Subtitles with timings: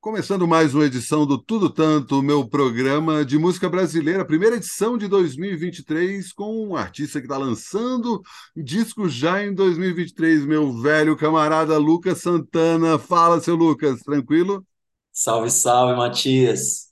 [0.00, 5.06] Começando mais uma edição do Tudo Tanto, meu programa de música brasileira, primeira edição de
[5.06, 8.22] 2023, com um artista que está lançando
[8.56, 12.98] disco já em 2023, meu velho camarada Lucas Santana.
[12.98, 14.66] Fala, seu Lucas, tranquilo?
[15.12, 16.86] Salve, salve, Matias.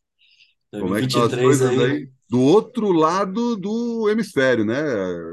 [0.71, 1.81] Como é que coisas aí?
[1.83, 2.11] aí?
[2.29, 4.83] Do outro lado do hemisfério, né?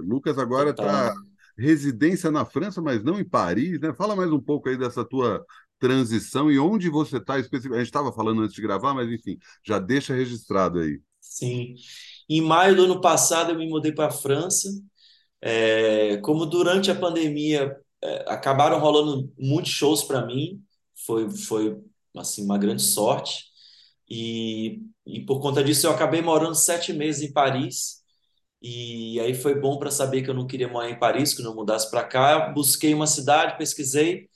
[0.06, 1.14] Lucas agora está
[1.58, 3.94] residência na França, mas não em Paris, né?
[3.94, 5.44] Fala mais um pouco aí dessa tua
[5.80, 7.82] transição e onde você está especificamente.
[7.82, 11.00] A gente estava falando antes de gravar, mas enfim, já deixa registrado aí.
[11.20, 11.76] Sim.
[12.30, 14.70] Em maio do ano passado, eu me mudei para a França.
[15.42, 20.64] É, como durante a pandemia é, acabaram rolando muitos shows para mim,
[21.06, 21.78] foi, foi
[22.18, 23.46] assim, uma grande sorte.
[24.10, 28.04] E, e por conta disso, eu acabei morando sete meses em Paris.
[28.62, 31.46] E aí foi bom para saber que eu não queria morar em Paris, que eu
[31.46, 32.50] não mudasse para cá.
[32.50, 34.30] Busquei uma cidade, pesquisei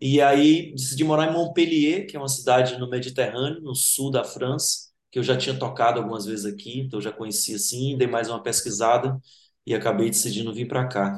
[0.00, 4.24] e aí decidi morar em Montpellier, que é uma cidade no Mediterrâneo, no sul da
[4.24, 8.28] França, que eu já tinha tocado algumas vezes aqui, então já conhecia assim, dei mais
[8.28, 9.18] uma pesquisada
[9.66, 11.16] e acabei decidindo vir para cá.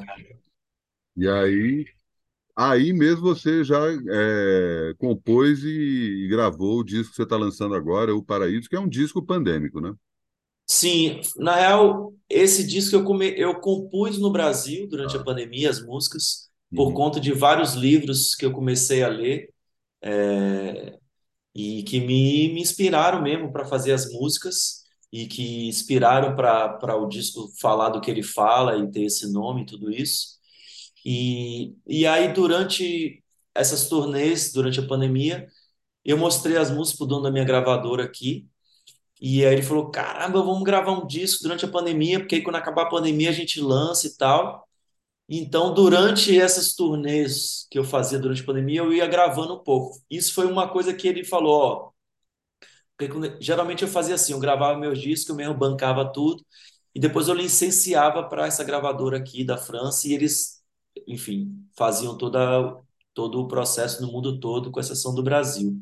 [1.15, 1.85] E aí,
[2.55, 7.73] aí mesmo você já é, compôs e, e, gravou o disco que você está lançando
[7.73, 9.93] agora, O Paraíso, que é um disco pandêmico, né?
[10.69, 15.21] Sim, na real, esse disco eu, come, eu compus no Brasil durante ah.
[15.21, 16.93] a pandemia, as músicas, por uhum.
[16.93, 19.49] conta de vários livros que eu comecei a ler
[20.01, 20.97] é,
[21.55, 27.07] e que me, me inspiraram mesmo para fazer as músicas e que inspiraram para o
[27.07, 30.37] disco falar do que ele fala e ter esse nome e tudo isso.
[31.05, 33.23] E, e aí, durante
[33.55, 35.47] essas turnês, durante a pandemia,
[36.05, 38.47] eu mostrei as músicas para o dono da minha gravadora aqui.
[39.21, 42.57] E aí ele falou: caramba, vamos gravar um disco durante a pandemia, porque aí quando
[42.57, 44.66] acabar a pandemia a gente lança e tal.
[45.29, 50.01] Então, durante essas turnês que eu fazia durante a pandemia, eu ia gravando um pouco.
[50.09, 51.91] Isso foi uma coisa que ele falou, ó.
[52.97, 56.43] Porque, geralmente eu fazia assim, eu gravava meus discos, eu mesmo bancava tudo,
[56.95, 60.61] e depois eu licenciava para essa gravadora aqui da França, e eles,
[61.07, 62.39] enfim, faziam toda,
[63.13, 65.79] todo o processo no mundo todo, com exceção do Brasil.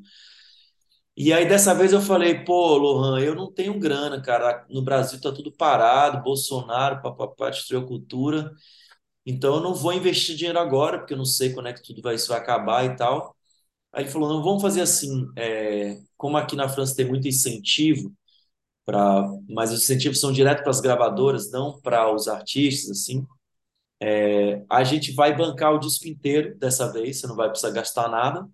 [1.18, 4.66] E aí, dessa vez, eu falei, pô, Lohan, eu não tenho grana, cara.
[4.70, 8.52] No Brasil tá tudo parado, Bolsonaro, papapá, destruiu a cultura.
[9.26, 12.02] Então eu não vou investir dinheiro agora, porque eu não sei quando é que tudo
[12.02, 13.36] vai, isso vai acabar e tal.
[13.94, 18.14] Aí ele falou: não, vamos fazer assim, é, como aqui na França tem muito incentivo,
[18.86, 23.26] pra, mas os incentivos são direto para as gravadoras, não para os artistas, assim.
[24.02, 28.08] É, a gente vai bancar o disco inteiro dessa vez, você não vai precisar gastar
[28.10, 28.48] nada,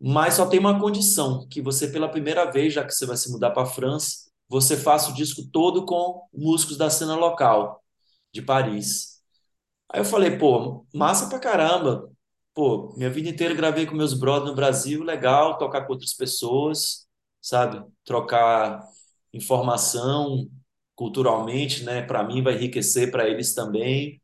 [0.00, 3.30] mas só tem uma condição, que você, pela primeira vez, já que você vai se
[3.32, 7.82] mudar para a França, você faça o disco todo com músicos da cena local
[8.32, 9.15] de Paris.
[9.92, 12.10] Aí eu falei, pô, massa pra caramba.
[12.54, 17.06] Pô, minha vida inteira gravei com meus brothers no Brasil, legal, tocar com outras pessoas,
[17.40, 17.84] sabe?
[18.04, 18.82] Trocar
[19.32, 20.48] informação
[20.94, 22.02] culturalmente, né?
[22.02, 24.20] Para mim vai enriquecer para eles também.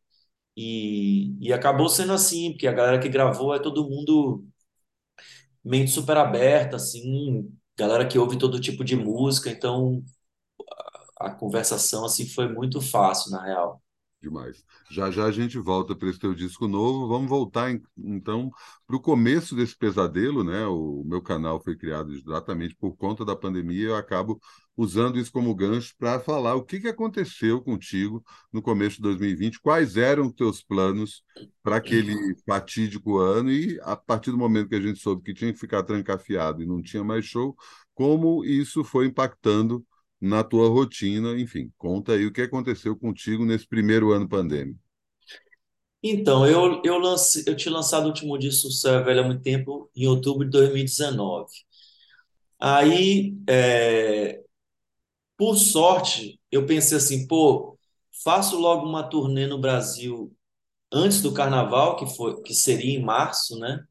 [0.57, 4.45] E, e acabou sendo assim, porque a galera que gravou é todo mundo
[5.65, 10.03] mente super aberta, assim, galera que ouve todo tipo de música, então
[11.19, 13.82] a, conversação assim foi muito fácil, na real.
[14.23, 14.65] Demais.
[14.89, 17.09] Já já a gente volta para esse teu disco novo.
[17.09, 18.53] Vamos voltar então
[18.87, 20.65] para o começo desse pesadelo, né?
[20.65, 23.89] O meu canal foi criado exatamente por conta da pandemia.
[23.89, 24.41] Eu acabo
[24.77, 29.61] usando isso como gancho para falar o que, que aconteceu contigo no começo de 2020,
[29.61, 31.25] quais eram teus planos
[31.61, 32.15] para aquele
[32.47, 35.83] fatídico ano e a partir do momento que a gente soube que tinha que ficar
[35.83, 37.57] trancafiado e não tinha mais show,
[37.93, 39.85] como isso foi impactando
[40.23, 44.79] na tua rotina, enfim, conta aí o que aconteceu contigo nesse primeiro ano pandêmico.
[46.01, 49.91] Então, eu, eu, lance, eu tinha lançado o último disco Céu Velho há muito tempo,
[49.95, 51.49] em outubro de 2019.
[52.59, 54.41] Aí, é,
[55.37, 57.79] por sorte, eu pensei assim, pô,
[58.23, 60.33] faço logo uma turnê no Brasil
[60.93, 63.85] antes do carnaval, que, foi, que seria em março, né?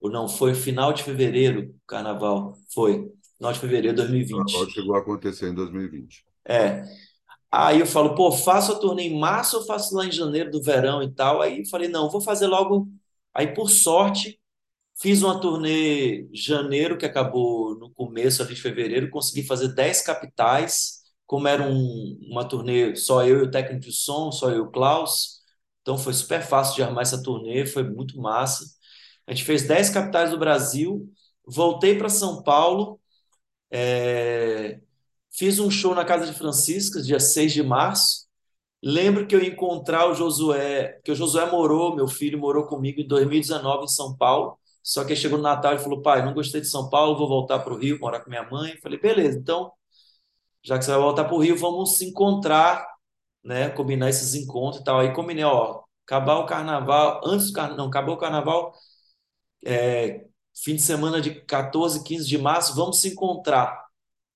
[0.00, 4.52] Ou não, foi final de fevereiro, carnaval, foi final de fevereiro de 2020.
[4.52, 6.24] Pode chegou a acontecer em 2020.
[6.44, 6.84] É.
[7.50, 10.62] Aí eu falo, pô, faço a turnê em março ou faço lá em janeiro do
[10.62, 11.40] verão e tal?
[11.40, 12.88] Aí eu falei, não, vou fazer logo.
[13.32, 14.38] Aí, por sorte,
[15.00, 21.02] fiz uma turnê janeiro, que acabou no começo ali de fevereiro, consegui fazer 10 capitais,
[21.26, 24.60] como era um, uma turnê só eu e o técnico de som, só eu e
[24.60, 25.40] o Klaus.
[25.82, 28.64] Então foi super fácil de armar essa turnê, foi muito massa.
[29.26, 31.08] A gente fez 10 capitais do Brasil,
[31.46, 33.00] voltei para São Paulo,
[33.70, 34.80] é,
[35.36, 38.26] fiz um show na Casa de Franciscas, dia 6 de março.
[38.82, 43.06] Lembro que eu encontrar o Josué, que o Josué morou, meu filho morou comigo em
[43.06, 44.58] 2019 em São Paulo.
[44.82, 47.58] Só que chegou no Natal e falou: pai, não gostei de São Paulo, vou voltar
[47.60, 48.76] para o Rio, morar com minha mãe.
[48.78, 49.72] falei: beleza, então,
[50.62, 52.86] já que você vai voltar para o Rio, vamos se encontrar,
[53.44, 53.70] né?
[53.70, 55.00] Combinar esses encontros e tal.
[55.00, 58.74] Aí combinei: ó, acabar o carnaval, antes do carnaval, não, acabou o carnaval,
[59.64, 60.25] é,
[60.64, 63.86] fim de semana de 14, 15 de março, vamos se encontrar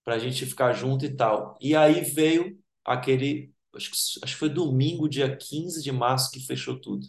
[0.04, 1.58] para a gente ficar junto e tal.
[1.60, 6.40] E aí veio aquele, acho que, acho que foi domingo, dia 15 de março, que
[6.46, 7.06] fechou tudo.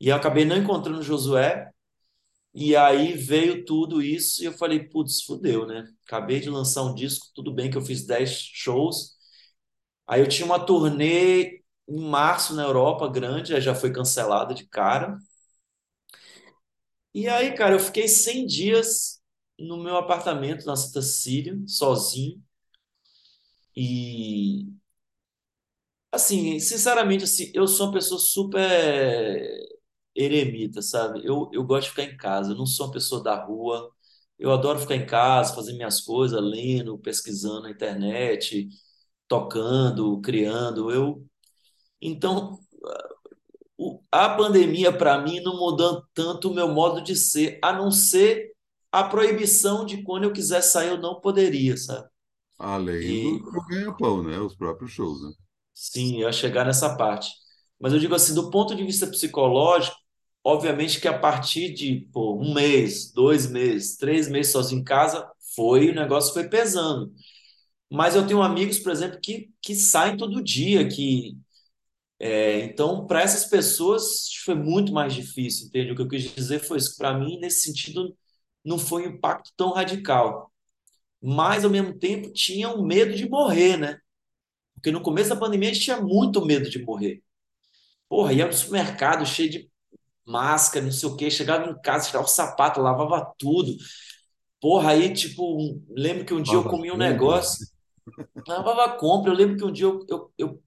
[0.00, 1.70] E eu acabei não encontrando o Josué,
[2.54, 5.86] e aí veio tudo isso, e eu falei, putz, fudeu, né?
[6.06, 9.16] Acabei de lançar um disco, tudo bem que eu fiz 10 shows.
[10.06, 15.16] Aí eu tinha uma turnê em março na Europa, grande, já foi cancelada de cara.
[17.14, 19.20] E aí, cara, eu fiquei 100 dias
[19.58, 22.42] no meu apartamento na Santa Cecília, sozinho.
[23.74, 24.72] E
[26.10, 29.48] assim, sinceramente, assim, eu sou uma pessoa super
[30.14, 31.20] eremita, sabe?
[31.24, 33.90] Eu, eu gosto de ficar em casa, eu não sou uma pessoa da rua.
[34.38, 38.68] Eu adoro ficar em casa, fazer minhas coisas, lendo, pesquisando na internet,
[39.28, 40.90] tocando, criando.
[40.92, 41.26] Eu
[42.02, 42.58] então
[44.10, 48.52] a pandemia para mim não mudou tanto o meu modo de ser, a não ser
[48.92, 52.08] a proibição de quando eu quiser sair eu não poderia, sabe?
[52.58, 54.38] Além E do ganha-pão, né?
[54.38, 55.32] Os próprios shows, né?
[55.74, 57.30] sim, eu ia chegar nessa parte.
[57.80, 59.96] Mas eu digo assim, do ponto de vista psicológico,
[60.44, 65.28] obviamente que a partir de pô, um mês, dois meses, três meses sozinho em casa,
[65.54, 67.12] foi, o negócio foi pesando.
[67.90, 71.36] Mas eu tenho amigos, por exemplo, que, que saem todo dia, que
[72.24, 75.90] é, então, para essas pessoas foi muito mais difícil, entende?
[75.90, 78.16] O que eu quis dizer foi isso, para mim, nesse sentido,
[78.64, 80.52] não foi um impacto tão radical.
[81.20, 83.98] Mas, ao mesmo tempo, tinha um medo de morrer, né?
[84.74, 87.20] Porque no começo da pandemia a gente tinha muito medo de morrer.
[88.08, 89.70] Porra, ia no supermercado cheio de
[90.24, 93.76] máscara, não sei o quê, chegava em casa, tirava o sapato, lavava tudo.
[94.60, 97.66] Porra, aí, tipo, lembro que um dia eu comi um negócio,
[98.46, 100.62] lavava compra, eu lembro que um dia eu, eu, eu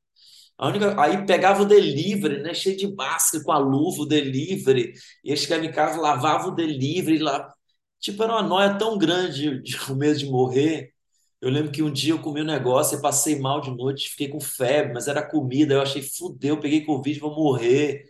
[0.58, 4.94] a única, aí pegava o delivery, né, cheio de máscara, com a luva, o delivery,
[5.24, 7.54] e aí chegava em casa, lavava o delivery lá.
[8.00, 10.94] Tipo, era uma noia tão grande de, com medo de morrer.
[11.42, 14.30] Eu lembro que um dia eu comi um negócio e passei mal de noite, fiquei
[14.30, 18.04] com febre, mas era comida, eu achei, fudeu, peguei Covid, vou morrer.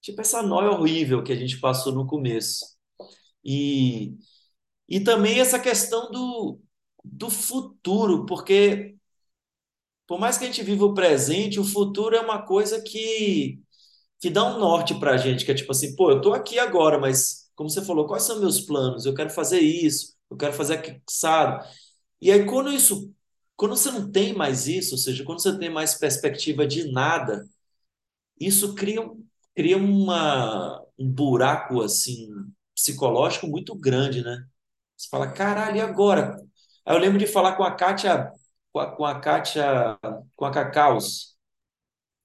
[0.00, 2.64] Tipo, essa noia horrível que a gente passou no começo.
[3.44, 4.16] E,
[4.88, 6.60] e também essa questão do,
[7.04, 8.96] do futuro, porque
[10.10, 13.60] por mais que a gente viva o presente, o futuro é uma coisa que,
[14.20, 16.58] que dá um norte para a gente, que é tipo assim, pô, eu estou aqui
[16.58, 19.06] agora, mas como você falou, quais são meus planos?
[19.06, 21.64] Eu quero fazer isso, eu quero fazer aquilo, sabe?
[22.20, 23.14] E aí quando isso,
[23.56, 27.48] quando você não tem mais isso, ou seja, quando você tem mais perspectiva de nada,
[28.40, 29.08] isso cria,
[29.54, 32.28] cria uma, um buraco assim
[32.74, 34.44] psicológico muito grande, né?
[34.96, 36.36] Você fala, caralho, e agora?
[36.84, 38.32] Aí eu lembro de falar com a Kátia,
[38.72, 39.98] com a, com a Kátia,
[40.36, 41.36] com a Cacaus,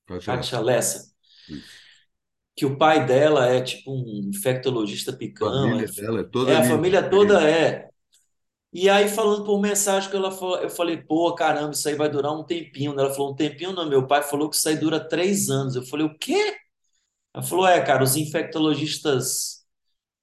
[0.10, 0.20] lá.
[0.26, 1.14] Kátia Lessa,
[1.48, 1.86] Isso.
[2.56, 6.24] que o pai dela é tipo um infectologista A picão, é, família dela é é
[6.24, 6.64] toda a linda.
[6.64, 7.90] família toda é.
[8.74, 12.10] E aí, falando por mensagem, que ela falou, eu falei, pô, caramba, isso aí vai
[12.10, 12.94] durar um tempinho.
[13.00, 15.76] Ela falou, um tempinho não, meu pai falou que isso aí dura três anos.
[15.76, 16.56] Eu falei, o quê?
[17.34, 19.66] Ela falou, é, cara, os infectologistas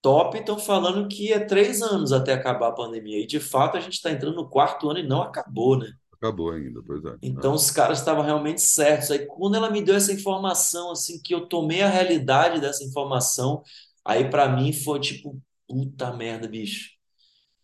[0.03, 3.21] top estão falando que é três anos até acabar a pandemia.
[3.23, 5.93] E de fato a gente está entrando no quarto ano e não acabou, né?
[6.23, 7.17] Acabou ainda, pois é.
[7.21, 9.11] Então os caras estavam realmente certos.
[9.11, 13.61] Aí quando ela me deu essa informação, assim, que eu tomei a realidade dessa informação,
[14.05, 16.91] aí para mim foi tipo, puta merda, bicho.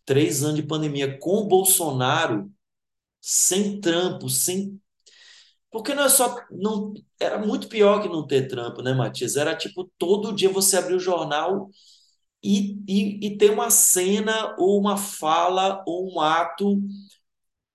[0.05, 2.51] Três anos de pandemia com o Bolsonaro,
[3.21, 4.77] sem trampo, sem.
[5.71, 6.35] Porque não é só.
[6.51, 6.93] Não...
[7.17, 9.37] Era muito pior que não ter trampo, né, Matias?
[9.37, 11.69] Era tipo, todo dia você abrir o jornal
[12.43, 16.77] e, e, e ter uma cena, ou uma fala, ou um ato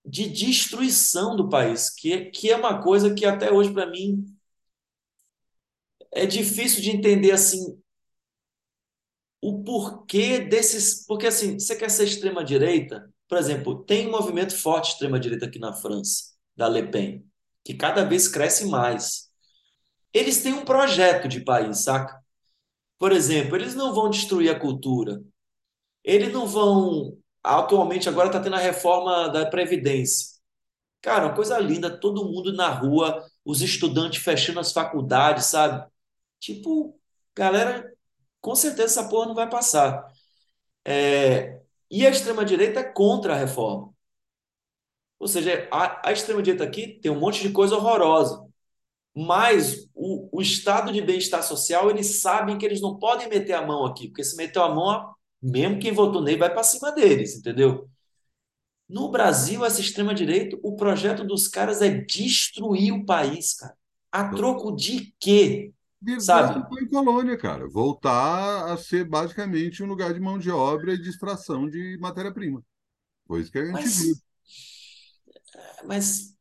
[0.05, 4.25] de destruição do país, que, que é uma coisa que até hoje, para mim,
[6.13, 7.79] é difícil de entender assim
[9.41, 11.05] o porquê desses.
[11.07, 13.11] Porque assim, você quer ser extrema-direita?
[13.29, 17.25] Por exemplo, tem um movimento forte extrema-direita aqui na França, da Le Pen,
[17.65, 19.29] que cada vez cresce mais.
[20.13, 22.23] Eles têm um projeto de país, saca?
[22.99, 25.23] Por exemplo, eles não vão destruir a cultura,
[26.05, 27.19] eles não vão.
[27.45, 30.39] Atualmente, agora está tendo a reforma da Previdência.
[31.03, 35.87] Cara, uma coisa linda, todo mundo na rua, os estudantes fechando as faculdades, sabe?
[36.41, 36.99] Tipo,
[37.37, 37.93] galera,
[38.41, 40.13] com certeza essa porra não vai passar.
[40.87, 41.61] É,
[41.91, 43.93] E a extrema-direita é contra a reforma.
[45.19, 48.45] Ou seja, a, a extrema-direita aqui tem um monte de coisa horrorosa.
[49.17, 53.67] Mas o, o estado de bem-estar social, eles sabem que eles não podem meter a
[53.67, 57.37] mão aqui, porque se meter a mão, mesmo quem votou nele vai para cima deles,
[57.37, 57.89] entendeu?
[58.89, 63.77] No Brasil, essa extrema-direita, o projeto dos caras é destruir o país, cara.
[64.11, 65.73] A troco de quê?
[66.21, 66.63] Sabe?
[66.81, 67.67] em colônia, cara.
[67.69, 72.63] Voltar a ser basicamente um lugar de mão de obra e de extração de matéria-prima.
[73.27, 74.15] Foi isso que a gente mas, viu.
[75.85, 76.37] Mas,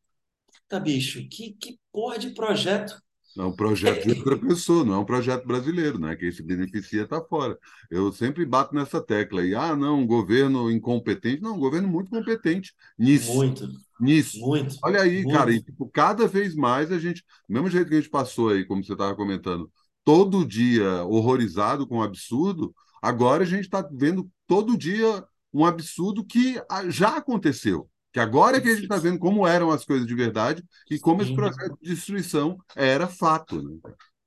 [0.68, 3.02] tá, bicho, que, que porra de projeto
[3.38, 6.16] é um projeto de outra pessoa, não é um projeto brasileiro, né?
[6.16, 7.58] Quem se beneficia está fora.
[7.90, 9.44] Eu sempre bato nessa tecla.
[9.44, 11.42] E, ah, não, um governo incompetente.
[11.42, 13.34] Não, um governo muito competente nisso.
[13.34, 13.68] Muito.
[14.00, 14.40] Nisso.
[14.40, 14.76] Muito.
[14.84, 15.36] Olha aí, muito.
[15.36, 18.50] cara, e tipo, cada vez mais a gente, do mesmo jeito que a gente passou
[18.50, 19.72] aí, como você estava comentando,
[20.04, 25.66] todo dia horrorizado com o um absurdo, agora a gente está vendo todo dia um
[25.66, 27.90] absurdo que já aconteceu.
[28.14, 31.00] Que agora é que a gente está vendo como eram as coisas de verdade e
[31.00, 31.26] como Sim.
[31.26, 33.60] esse processo de destruição era fato.
[33.60, 33.80] Né?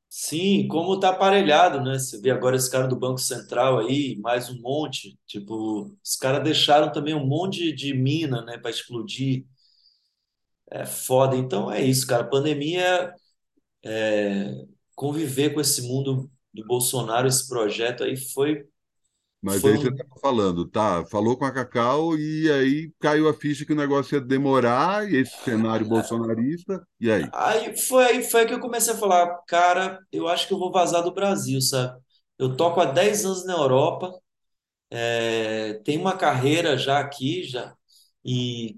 [0.08, 1.96] Sim, como está aparelhado, né?
[1.96, 5.16] Você vê agora esse cara do Banco Central aí, mais um monte.
[5.24, 9.46] Tipo, os caras deixaram também um monte de mina, né, para explodir.
[10.70, 11.36] É foda.
[11.36, 12.24] Então é isso, cara.
[12.24, 13.14] Pandemia,
[13.84, 14.64] é,
[14.96, 18.66] conviver com esse mundo do Bolsonaro, esse projeto aí foi
[19.46, 21.04] mas Foi aí você estava falando, tá?
[21.06, 25.16] Falou com a Cacau e aí caiu a ficha que o negócio ia demorar, e
[25.16, 27.30] esse cenário bolsonarista, e aí?
[27.32, 30.72] Aí foi aí foi que eu comecei a falar, cara, eu acho que eu vou
[30.72, 32.00] vazar do Brasil, sabe?
[32.38, 34.12] Eu toco há 10 anos na Europa,
[34.90, 37.74] é, tenho uma carreira já aqui, já,
[38.24, 38.76] e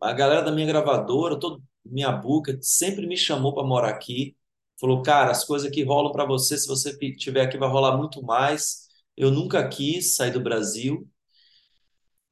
[0.00, 4.36] a galera da minha gravadora, todo, minha buca, sempre me chamou para morar aqui.
[4.80, 8.22] Falou, cara, as coisas que rolam para você, se você estiver aqui, vai rolar muito
[8.22, 8.85] mais
[9.16, 11.08] eu nunca quis sair do Brasil.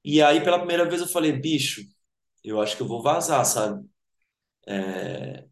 [0.04, 1.82] E aí, pela primeira vez, eu falei, bicho,
[2.44, 3.86] eu acho que eu vou vazar, sabe?
[4.66, 5.46] É...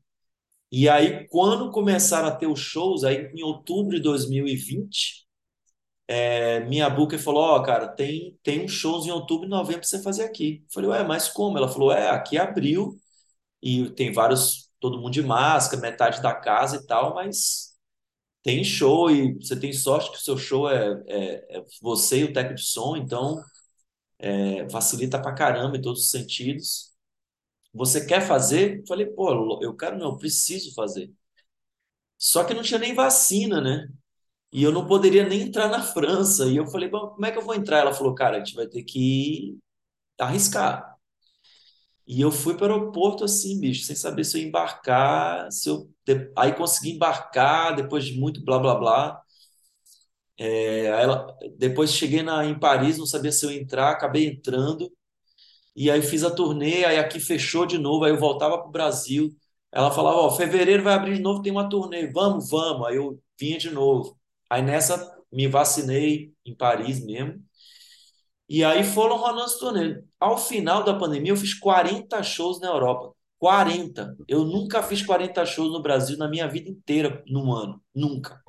[0.72, 5.26] E aí, quando começaram a ter os shows, aí em outubro de 2020,
[6.08, 9.80] é, minha booker falou, ó, oh, cara, tem, tem uns shows em outubro e novembro
[9.80, 10.62] pra você fazer aqui.
[10.64, 11.58] Eu falei, ué, mas como?
[11.58, 12.96] Ela falou, é, aqui abriu
[13.62, 17.71] e tem vários, todo mundo de máscara, metade da casa e tal, mas
[18.42, 22.24] tem show e você tem sorte que o seu show é, é, é você e
[22.24, 23.42] o técnico de som, então
[24.18, 26.92] é, facilita pra caramba em todos os sentidos.
[27.74, 28.80] Você quer fazer?
[28.80, 31.12] Eu falei, pô, eu quero não, eu preciso fazer.
[32.18, 33.88] Só que não tinha nem vacina, né?
[34.52, 36.46] E eu não poderia nem entrar na França.
[36.46, 37.78] E eu falei, bom, como é que eu vou entrar?
[37.80, 39.58] Ela falou, cara, a gente vai ter que
[40.18, 40.91] arriscar.
[42.12, 45.68] E eu fui para o aeroporto assim, bicho, sem saber se eu ia embarcar, se
[45.70, 45.90] eu
[46.36, 49.22] aí consegui embarcar depois de muito blá blá blá.
[50.54, 51.26] É, ela,
[51.56, 54.90] depois cheguei na, em Paris, não sabia se eu ia entrar, acabei entrando.
[55.76, 58.72] E aí fiz a turnê, aí aqui fechou de novo, aí eu voltava para o
[58.72, 59.30] Brasil.
[59.72, 62.86] Ela falava, ó, fevereiro vai abrir de novo, tem uma turnê, vamos, vamos.
[62.88, 64.18] Aí eu vinha de novo.
[64.50, 67.42] Aí nessa me vacinei em Paris mesmo.
[68.52, 70.04] E aí foram rolando as turnês.
[70.20, 73.14] Ao final da pandemia, eu fiz 40 shows na Europa.
[73.38, 74.14] 40.
[74.28, 77.82] Eu nunca fiz 40 shows no Brasil na minha vida inteira, num ano.
[77.94, 78.42] Nunca.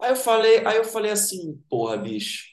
[0.00, 2.46] Aí eu falei, aí eu falei assim, porra, bicho,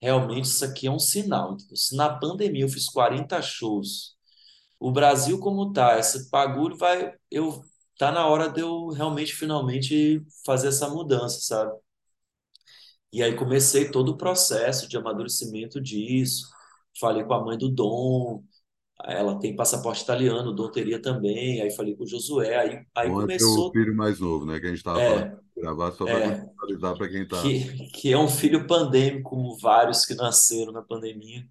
[0.00, 1.56] realmente isso aqui é um sinal.
[1.74, 4.16] Se na pandemia eu fiz 40 shows,
[4.78, 7.60] o Brasil como tá, esse bagulho vai, eu
[7.98, 11.72] tá na hora de eu realmente finalmente fazer essa mudança, sabe?
[13.12, 16.48] E aí comecei todo o processo de amadurecimento disso.
[16.98, 18.42] Falei com a mãe do Dom,
[19.04, 21.60] ela tem passaporte italiano, o Dom teria também.
[21.60, 23.66] Aí falei com o Josué, aí, aí Bom, começou.
[23.66, 24.60] É o filho mais novo, né?
[24.60, 27.42] Que a gente estava é, falando gravar só para é, contextualizar para quem está.
[27.42, 31.46] Que, que é um filho pandêmico, como vários que nasceram na pandemia.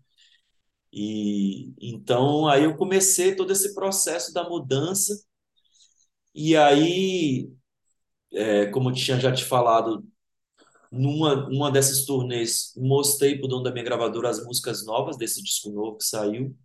[0.91, 5.13] E então aí eu comecei todo esse processo da mudança.
[6.33, 7.49] E aí,
[8.31, 10.03] é, como eu tinha já te falado,
[10.91, 15.41] numa uma dessas turnês, mostrei para o dono da minha gravadora as músicas novas desse
[15.43, 16.55] disco novo que saiu.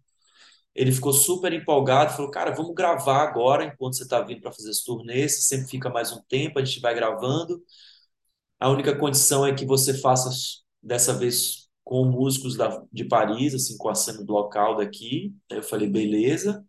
[0.74, 4.70] Ele ficou super empolgado, falou: Cara, vamos gravar agora, enquanto você está vindo para fazer
[4.70, 5.28] esse turnê.
[5.28, 7.62] Você sempre fica mais um tempo, a gente vai gravando.
[8.58, 10.30] A única condição é que você faça
[10.82, 15.34] dessa vez com músicos da, de Paris, assim, com a cena local daqui.
[15.50, 16.64] Aí eu falei: Beleza.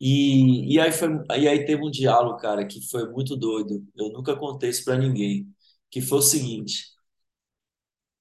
[0.00, 3.82] E, e, aí foi, e aí teve um diálogo, cara, que foi muito doido.
[3.96, 5.46] Eu nunca contei isso para ninguém
[5.90, 6.96] que foi o seguinte: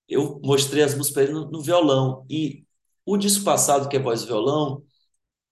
[0.08, 2.64] eu mostrei as músicas para ele no, no, violão e
[3.06, 4.84] o disco passado que é voz e violão,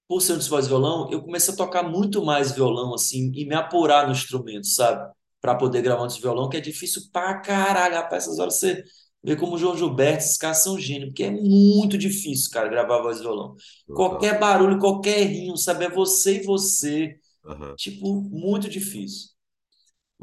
[0.07, 3.31] por ser um disco voz e violão, eu comecei a tocar muito mais violão assim
[3.35, 5.11] e me apurar no instrumento, sabe?
[5.41, 7.95] Para poder gravar um disco de violão, que é difícil pra caralho.
[7.95, 8.83] Rapaz, essas horas você
[9.23, 13.01] vê como o João Gilberto, esses caras são gênios, porque é muito difícil, cara, gravar
[13.01, 13.55] voz e violão.
[13.87, 15.85] Qualquer barulho, qualquer rinho, sabe?
[15.85, 17.15] É você e você.
[17.43, 17.75] Uhum.
[17.75, 19.32] Tipo, muito difícil.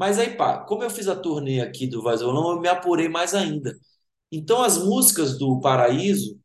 [0.00, 3.34] Mas aí, pá, como eu fiz a turnê aqui do Vazolão, eu me apurei mais
[3.34, 3.78] ainda.
[4.32, 6.40] Então, as músicas do Paraíso,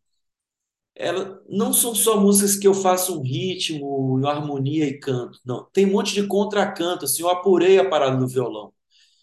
[0.95, 5.39] elas não são só músicas que eu faço um ritmo, uma harmonia e canto.
[5.45, 8.73] Não, tem um monte de contracanto, assim, eu apurei a parada do violão.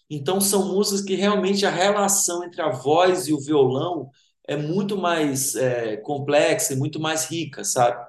[0.09, 4.09] Então, são músicas que realmente a relação entre a voz e o violão
[4.47, 8.05] é muito mais é, complexa e muito mais rica, sabe?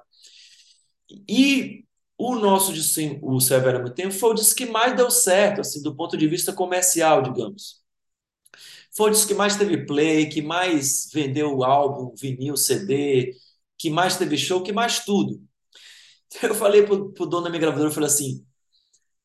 [1.29, 1.85] E
[2.19, 5.83] o nosso disco, o Severo Muito Tempo, foi o disco que mais deu certo, assim,
[5.83, 7.83] do ponto de vista comercial, digamos.
[8.97, 13.33] Foi o disco que mais teve play, que mais vendeu álbum, vinil, CD,
[13.79, 15.41] que mais teve show, que mais tudo.
[16.43, 18.45] Eu falei pro, pro dono da minha gravadora, eu falei assim,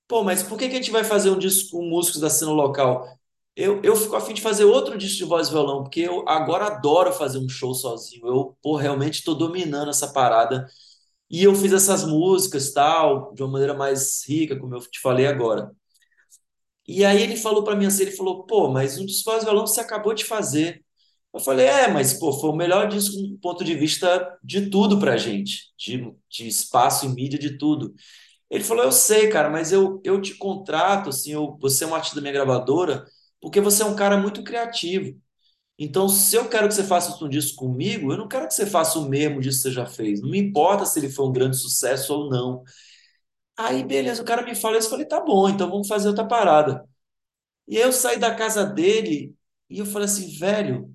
[0.07, 2.51] pô, mas por que, que a gente vai fazer um disco com músicos da cena
[2.51, 3.05] local?
[3.55, 6.27] Eu, eu fico a fim de fazer outro disco de voz e violão, porque eu
[6.29, 8.27] agora adoro fazer um show sozinho.
[8.27, 10.67] Eu, pô, realmente estou dominando essa parada.
[11.29, 15.27] E eu fiz essas músicas, tal, de uma maneira mais rica, como eu te falei
[15.27, 15.71] agora.
[16.87, 19.67] E aí ele falou para mim assim, ele falou, pô, mas um voz e violão
[19.67, 20.83] você acabou de fazer.
[21.33, 24.99] Eu falei, é, mas pô, foi o melhor disco do ponto de vista de tudo
[24.99, 27.93] pra gente, de, de espaço e mídia, de tudo.
[28.49, 31.95] Ele falou, eu sei, cara, mas eu, eu te contrato, assim, eu, você é um
[31.95, 33.05] artista da minha gravadora,
[33.41, 35.19] porque você é um cara muito criativo.
[35.79, 38.65] Então, se eu quero que você faça um disco comigo, eu não quero que você
[38.65, 40.21] faça o mesmo disco que você já fez.
[40.21, 42.63] Não me importa se ele foi um grande sucesso ou não.
[43.57, 46.25] Aí, beleza, o cara me falou isso, eu falei, tá bom, então vamos fazer outra
[46.27, 46.87] parada.
[47.67, 49.35] E aí eu saí da casa dele
[49.69, 50.93] e eu falei assim, velho,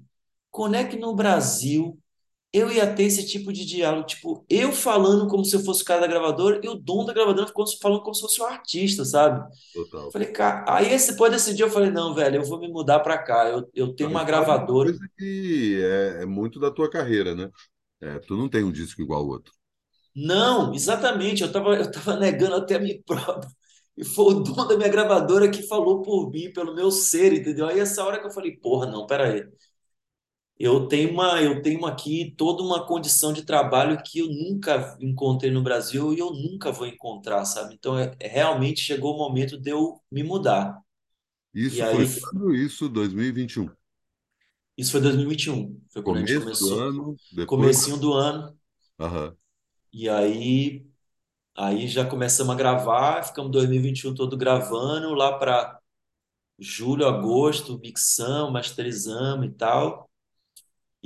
[0.50, 1.98] quando é que no Brasil
[2.54, 4.06] eu ia ter esse tipo de diálogo?
[4.06, 7.12] Tipo, eu falando como se eu fosse o cara da gravadora e o dono da
[7.12, 9.44] gravadora falando como se fosse um artista, sabe?
[9.74, 10.12] Total.
[10.12, 13.00] Falei, cara, aí esse, depois desse dia eu falei, não, velho, eu vou me mudar
[13.00, 13.48] para cá.
[13.48, 14.90] Eu, eu tenho uma gravadora.
[14.90, 17.50] Uma coisa que é, é, muito da tua carreira, né?
[18.00, 19.52] É, tu não tem um disco igual ao outro.
[20.14, 21.42] Não, exatamente.
[21.42, 23.50] Eu tava, eu tava negando até a mim próprio.
[23.96, 27.66] E foi o dono da minha gravadora que falou por mim, pelo meu ser, entendeu?
[27.66, 29.44] Aí essa hora que eu falei, porra, não, peraí
[30.58, 35.50] eu tenho uma eu tenho aqui toda uma condição de trabalho que eu nunca encontrei
[35.50, 37.74] no Brasil e eu nunca vou encontrar, sabe?
[37.74, 40.80] Então é, é realmente chegou o momento de eu me mudar.
[41.52, 43.68] Isso e foi aí, quando isso 2021.
[44.76, 45.80] Isso foi 2021.
[45.88, 46.68] Foi quando Começo a gente começou.
[46.70, 47.46] Do ano, depois...
[47.46, 48.58] Comecinho do ano.
[48.98, 49.32] Uhum.
[49.92, 50.86] E aí
[51.56, 55.78] aí já começamos a gravar, ficamos 2021 todo gravando lá para
[56.58, 60.10] julho, agosto, mixamos, masterizamos e tal.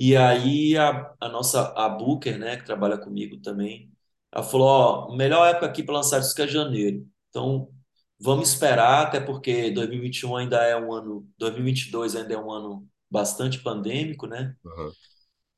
[0.01, 3.91] E aí a, a nossa a Booker, né, que trabalha comigo também,
[4.31, 7.05] ela falou, ó, melhor época aqui para lançar isso que é janeiro.
[7.29, 7.69] Então,
[8.17, 13.59] vamos esperar, até porque 2021 ainda é um ano, 2022 ainda é um ano bastante
[13.59, 14.55] pandêmico, né?
[14.65, 14.93] Uhum.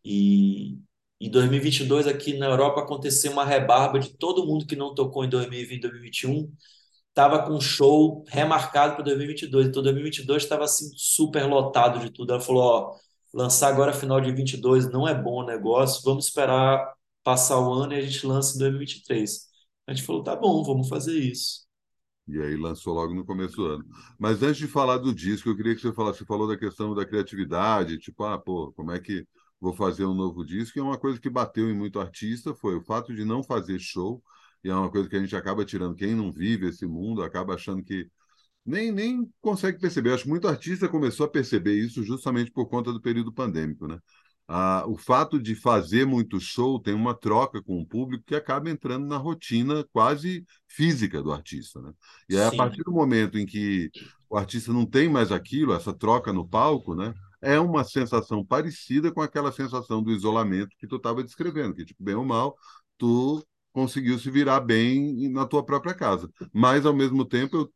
[0.02, 0.78] E
[1.20, 5.28] em 2022 aqui na Europa aconteceu uma rebarba de todo mundo que não tocou em
[5.28, 6.50] 2020, 2021,
[7.10, 9.66] estava com um show remarcado para 2022.
[9.66, 12.32] Então 2022 estava assim super lotado de tudo.
[12.32, 12.96] Ela falou, ó,
[13.32, 17.96] lançar agora final de 22 não é bom negócio, vamos esperar passar o ano e
[17.96, 19.48] a gente lança em 2023.
[19.86, 21.66] A gente falou, tá bom, vamos fazer isso.
[22.28, 23.84] E aí lançou logo no começo do ano.
[24.18, 26.94] Mas antes de falar do disco, eu queria que você falasse, você falou da questão
[26.94, 29.26] da criatividade, tipo, ah, pô, como é que
[29.60, 30.78] vou fazer um novo disco?
[30.78, 33.78] E é uma coisa que bateu em muito artista, foi o fato de não fazer
[33.80, 34.22] show,
[34.62, 35.96] e é uma coisa que a gente acaba tirando.
[35.96, 38.08] Quem não vive esse mundo acaba achando que
[38.64, 40.12] nem, nem consegue perceber.
[40.12, 43.98] Acho que muito artista começou a perceber isso justamente por conta do período pandêmico, né?
[44.52, 48.68] Ah, o fato de fazer muito show tem uma troca com o público que acaba
[48.68, 51.92] entrando na rotina quase física do artista, né?
[52.28, 53.90] E aí, a partir do momento em que
[54.28, 57.14] o artista não tem mais aquilo, essa troca no palco, né?
[57.40, 62.02] É uma sensação parecida com aquela sensação do isolamento que tu estava descrevendo, que, tipo,
[62.02, 62.56] bem ou mal,
[62.98, 66.28] tu conseguiu se virar bem na tua própria casa.
[66.52, 67.72] Mas, ao mesmo tempo, eu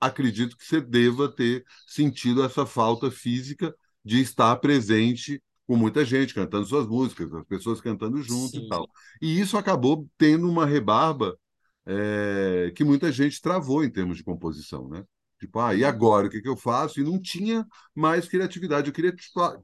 [0.00, 6.32] acredito que você deva ter sentido essa falta física de estar presente com muita gente
[6.32, 8.66] cantando suas músicas, as pessoas cantando junto Sim.
[8.66, 8.88] e tal.
[9.20, 11.36] E isso acabou tendo uma rebarba
[11.84, 15.04] é, que muita gente travou em termos de composição, né?
[15.38, 16.98] Tipo, ah, e agora o que, que eu faço?
[16.98, 18.88] E não tinha mais criatividade.
[18.88, 19.14] Eu queria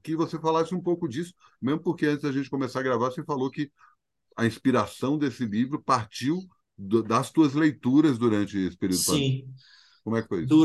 [0.03, 3.25] que você falasse um pouco disso, mesmo porque antes da gente começar a gravar, você
[3.25, 3.71] falou que
[4.37, 6.41] a inspiração desse livro partiu
[6.77, 9.01] do, das tuas leituras durante esse período.
[9.01, 9.47] Sim.
[10.05, 10.57] Como é que foi isso?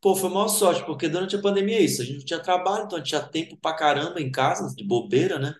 [0.00, 2.02] Pô, foi maior sorte, porque durante a pandemia é isso.
[2.02, 4.84] A gente não tinha trabalho, então a gente tinha tempo pra caramba em casa, de
[4.84, 5.54] bobeira, né?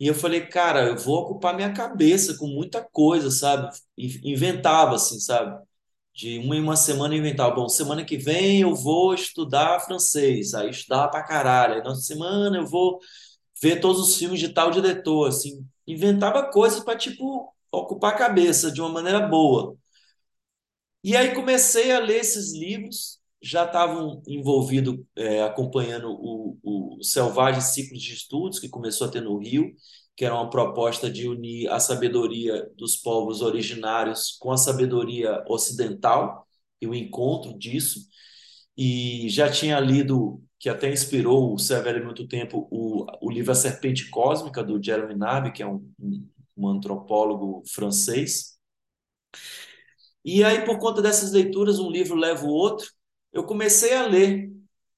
[0.00, 3.70] E eu falei, cara, eu vou ocupar minha cabeça com muita coisa, sabe?
[3.98, 5.60] Inventava, assim, sabe?
[6.14, 7.54] De uma em uma semana inventava.
[7.54, 10.54] Bom, semana que vem eu vou estudar francês.
[10.54, 11.74] Aí estudava pra caralho.
[11.76, 12.98] Aí na semana eu vou
[13.62, 15.66] ver todos os filmes de tal diretor, assim.
[15.86, 19.76] Inventava coisas para tipo, ocupar a cabeça de uma maneira boa.
[21.02, 27.60] E aí comecei a ler esses livros já estavam envolvidos, é, acompanhando o, o Selvagem
[27.60, 29.74] Ciclo de Estudos, que começou a ter no Rio,
[30.16, 36.46] que era uma proposta de unir a sabedoria dos povos originários com a sabedoria ocidental
[36.80, 38.00] e o encontro disso.
[38.76, 43.54] E já tinha lido, que até inspirou o Severo muito tempo, o, o livro A
[43.54, 48.56] Serpente Cósmica, do Jeremy Nabi, que é um, um, um antropólogo francês.
[50.24, 52.86] E aí, por conta dessas leituras, um livro leva o outro,
[53.32, 54.52] eu comecei a ler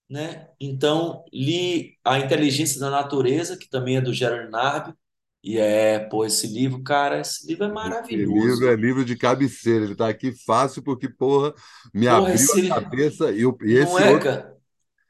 [0.09, 0.49] né?
[0.61, 4.95] Então, li A Inteligência da Natureza, que também é do Gerard Narb,
[5.43, 8.37] e é, pô, esse livro, cara, esse livro é maravilhoso.
[8.37, 11.53] Esse livro é livro de cabeceira, ele tá aqui fácil porque, porra,
[11.93, 12.71] me porra, abriu esse...
[12.71, 14.55] a cabeça e, eu, e esse Não é, outro, cara?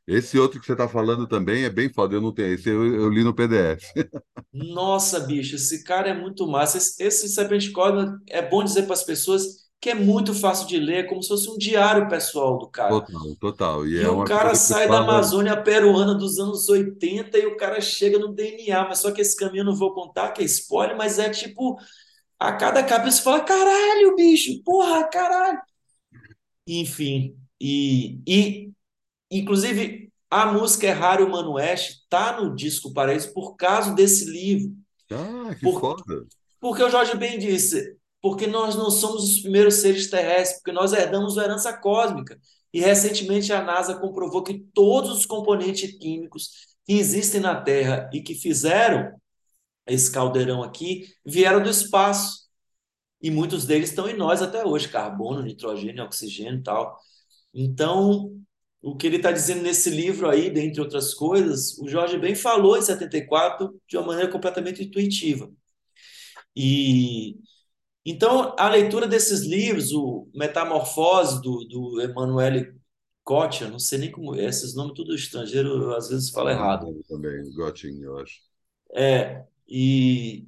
[0.06, 2.84] Esse outro que você tá falando também é bem foda, eu não tenho, esse eu,
[2.94, 3.84] eu li no PDF.
[4.52, 6.78] Nossa, bicho, esse cara é muito massa.
[6.78, 10.78] Esse, esse Serpente Cósmica é bom dizer para as pessoas que é muito fácil de
[10.78, 12.88] ler, como se fosse um diário pessoal do cara.
[12.88, 13.86] Total, total.
[13.86, 17.78] E, e é o cara sai da Amazônia peruana dos anos 80 e o cara
[17.82, 20.96] chega no DNA, mas só que esse caminho eu não vou contar, que é spoiler,
[20.96, 21.78] mas é tipo,
[22.38, 25.60] a cada capa você fala, caralho, bicho, porra, caralho.
[26.66, 28.70] Enfim, e, e
[29.30, 34.72] inclusive a música Errar o Mano West tá no disco Paraíso por causa desse livro.
[35.12, 36.24] Ah, que por, foda.
[36.58, 40.94] Porque o Jorge Ben disse, porque nós não somos os primeiros seres terrestres, porque nós
[40.94, 42.40] herdamos a herança cósmica.
[42.72, 46.48] E recentemente a NASA comprovou que todos os componentes químicos
[46.86, 49.12] que existem na Terra e que fizeram
[49.86, 52.48] esse caldeirão aqui vieram do espaço.
[53.20, 56.98] E muitos deles estão em nós até hoje: carbono, nitrogênio, oxigênio e tal.
[57.52, 58.34] Então,
[58.80, 62.78] o que ele está dizendo nesse livro aí, dentre outras coisas, o Jorge bem falou
[62.78, 65.52] em 74 de uma maneira completamente intuitiva.
[66.56, 67.36] E
[68.04, 72.74] então, a leitura desses livros, o Metamorfose do, do Emanuele
[73.26, 77.02] Gotcha, não sei nem como esses nomes tudo estrangeiro, eu, às vezes falo errado.
[77.08, 78.42] Também, Gotting, eu acho.
[78.94, 80.46] É, e,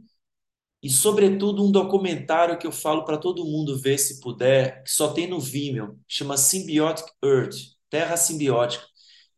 [0.82, 5.12] e sobretudo um documentário que eu falo para todo mundo ver se puder, que só
[5.12, 7.56] tem no Vimeo, chama Symbiotic Earth,
[7.88, 8.84] Terra Simbiótica.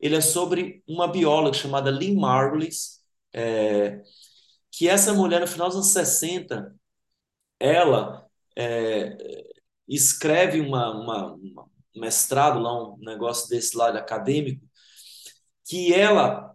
[0.01, 3.01] Ele é sobre uma bióloga chamada Lynn Margulis,
[3.33, 4.03] é,
[4.73, 6.78] que essa mulher no final dos anos 60
[7.61, 9.17] ela é,
[9.89, 11.63] escreve uma, uma, uma,
[11.97, 14.65] um mestrado lá, um negócio desse lado acadêmico,
[15.65, 16.55] que ela,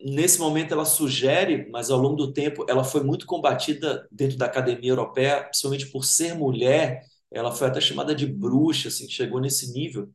[0.00, 4.46] nesse momento, ela sugere, mas ao longo do tempo ela foi muito combatida dentro da
[4.46, 9.72] academia europeia, principalmente por ser mulher, ela foi até chamada de bruxa, assim, chegou nesse
[9.72, 10.08] nível.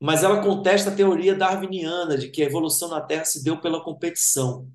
[0.00, 3.82] Mas ela contesta a teoria darwiniana de que a evolução na Terra se deu pela
[3.82, 4.68] competição.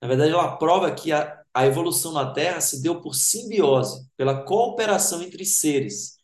[0.00, 4.44] Na verdade, ela prova que a, a evolução na Terra se deu por simbiose, pela
[4.44, 6.18] cooperação entre seres.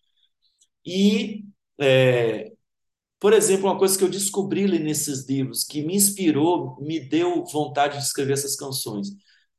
[0.84, 1.44] E,
[1.80, 2.52] é,
[3.20, 7.98] por exemplo, uma coisa que eu descobri nesses livros, que me inspirou, me deu vontade
[7.98, 9.08] de escrever essas canções.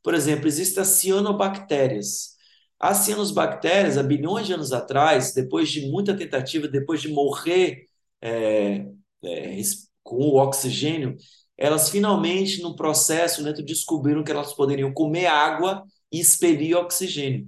[0.03, 2.35] Por exemplo, existem as cianobactérias.
[2.79, 7.85] As cianobactérias, há bilhões de anos atrás, depois de muita tentativa, depois de morrer
[8.21, 8.85] é,
[9.23, 9.61] é,
[10.03, 11.15] com o oxigênio,
[11.61, 17.47] elas finalmente, no processo, né, descobriram que elas poderiam comer água e expelir oxigênio.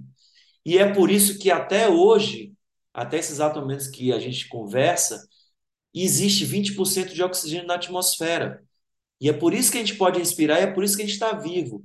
[0.64, 2.52] E é por isso que até hoje,
[2.92, 5.26] até esses exato momento que a gente conversa,
[5.92, 8.62] existe 20% de oxigênio na atmosfera.
[9.20, 11.06] E é por isso que a gente pode respirar e é por isso que a
[11.06, 11.84] gente está vivo.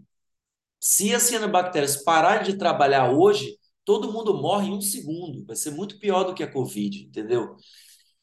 [0.80, 5.44] Se as cianobactérias pararem de trabalhar hoje, todo mundo morre em um segundo.
[5.48, 7.56] Vai ser muito pior do que a Covid, entendeu?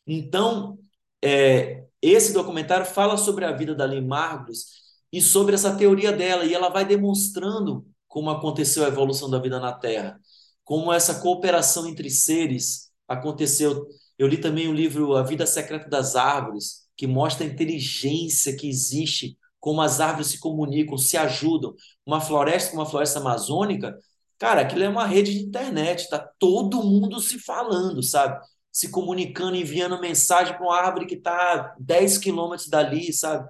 [0.07, 0.79] Então,
[1.21, 4.66] é, esse documentário fala sobre a vida da Lynn Margulis
[5.12, 9.61] e sobre essa teoria dela, e ela vai demonstrando como aconteceu a evolução da vida
[9.61, 10.19] na Terra,
[10.64, 13.87] como essa cooperação entre seres aconteceu.
[14.19, 18.69] Eu li também o livro A Vida Secreta das Árvores, que mostra a inteligência que
[18.69, 21.75] existe, como as árvores se comunicam, se ajudam.
[22.05, 23.99] Uma floresta como a floresta amazônica,
[24.38, 28.40] cara, aquilo é uma rede de internet, tá todo mundo se falando, sabe?
[28.77, 33.49] Se comunicando, enviando mensagem para uma árvore que está a 10 quilômetros dali, sabe?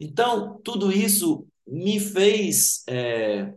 [0.00, 2.84] Então, tudo isso me fez.
[2.88, 3.54] É...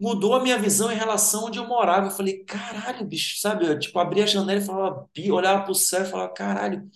[0.00, 2.06] mudou a minha visão em relação onde eu morava.
[2.08, 3.66] Eu falei, caralho, bicho, sabe?
[3.66, 6.88] Eu, tipo, abria a janela e falava, olhava para o céu e falava, caralho,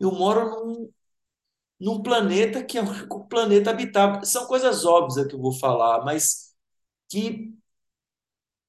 [0.00, 0.92] eu moro num,
[1.80, 4.24] num planeta que é o planeta habitável.
[4.24, 6.54] São coisas óbvias que eu vou falar, mas
[7.10, 7.54] que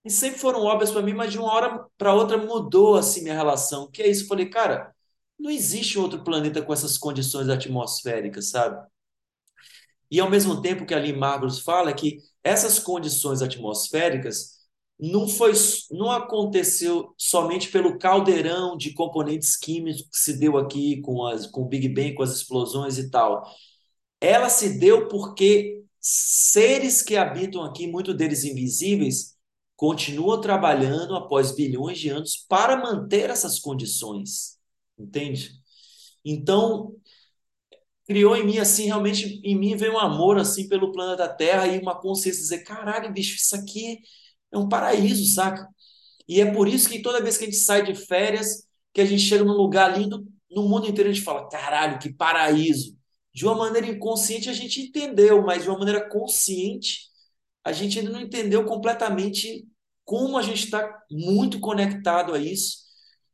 [0.06, 3.36] e sempre foram óbvias para mim, mas de uma hora para outra mudou assim minha
[3.36, 3.90] relação.
[3.92, 4.24] Que é isso?
[4.24, 4.94] Eu falei, cara,
[5.38, 8.86] não existe outro planeta com essas condições atmosféricas, sabe?
[10.12, 14.60] E ao mesmo tempo que ali Margros fala que essas condições atmosféricas
[15.00, 15.54] não foi,
[15.92, 21.62] não aconteceu somente pelo caldeirão de componentes químicos que se deu aqui com as, com
[21.62, 23.44] o Big Bang, com as explosões e tal.
[24.20, 29.38] Ela se deu porque seres que habitam aqui, muitos deles invisíveis,
[29.80, 34.58] continuam trabalhando após bilhões de anos para manter essas condições,
[34.98, 35.54] entende?
[36.24, 36.98] Então,
[38.06, 41.80] criou em mim assim, realmente em mim veio um amor assim pelo planeta Terra e
[41.80, 44.00] uma consciência de dizer, caralho, bicho, isso aqui
[44.52, 45.66] é um paraíso, saca?
[46.28, 49.06] E é por isso que toda vez que a gente sai de férias, que a
[49.06, 52.98] gente chega num lugar lindo, no mundo inteiro a gente fala, caralho, que paraíso.
[53.34, 57.08] De uma maneira inconsciente a gente entendeu, mas de uma maneira consciente
[57.64, 59.69] a gente ainda não entendeu completamente
[60.10, 62.80] como a gente está muito conectado a isso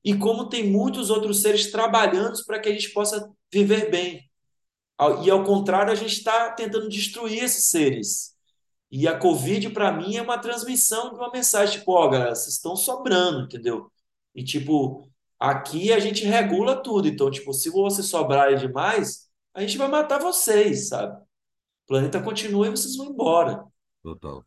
[0.03, 4.29] e como tem muitos outros seres trabalhando para que a gente possa viver bem.
[5.23, 8.35] E ao contrário, a gente está tentando destruir esses seres.
[8.91, 12.35] E a Covid, para mim, é uma transmissão de uma mensagem, tipo, ó, oh, galera,
[12.35, 13.89] vocês estão sobrando, entendeu?
[14.35, 15.09] E, tipo,
[15.39, 17.07] aqui a gente regula tudo.
[17.07, 21.15] Então, tipo, se você sobrar demais, a gente vai matar vocês, sabe?
[21.15, 23.63] O planeta continua e vocês vão embora.
[24.03, 24.43] Total.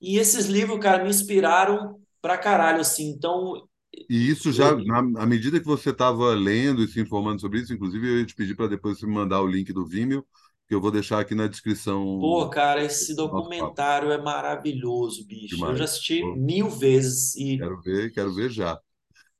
[0.00, 3.08] E esses livros, cara, me inspiraram pra caralho, assim.
[3.10, 3.68] Então,
[4.08, 7.72] e isso já, na, à medida que você estava lendo e se informando sobre isso,
[7.72, 10.24] inclusive eu ia te pedir para depois você me mandar o link do Vimeo,
[10.66, 12.04] que eu vou deixar aqui na descrição.
[12.20, 15.56] Pô, cara, esse documentário é maravilhoso, bicho.
[15.56, 15.72] Demais.
[15.72, 16.36] Eu já assisti Pô.
[16.36, 17.58] mil vezes e.
[17.58, 18.78] Quero ver, quero ver já.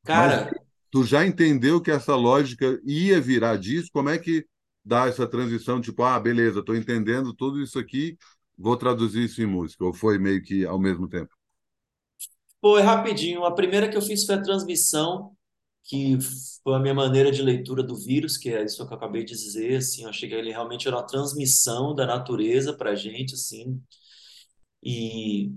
[0.04, 0.50] Cara.
[0.50, 3.90] Mas, tu já entendeu que essa lógica ia virar disso?
[3.92, 4.46] Como é que
[4.84, 5.80] dá essa transição?
[5.80, 8.16] Tipo, ah, beleza, estou entendendo tudo isso aqui,
[8.58, 9.84] vou traduzir isso em música.
[9.84, 11.34] Ou foi meio que ao mesmo tempo?
[12.76, 13.44] É rapidinho.
[13.44, 15.36] A primeira que eu fiz foi a transmissão,
[15.84, 16.18] que
[16.62, 19.34] foi a minha maneira de leitura do vírus, que é isso que eu acabei de
[19.34, 23.34] dizer, assim, eu achei que ele realmente era uma transmissão da natureza para a gente,
[23.34, 23.80] assim,
[24.82, 25.50] e,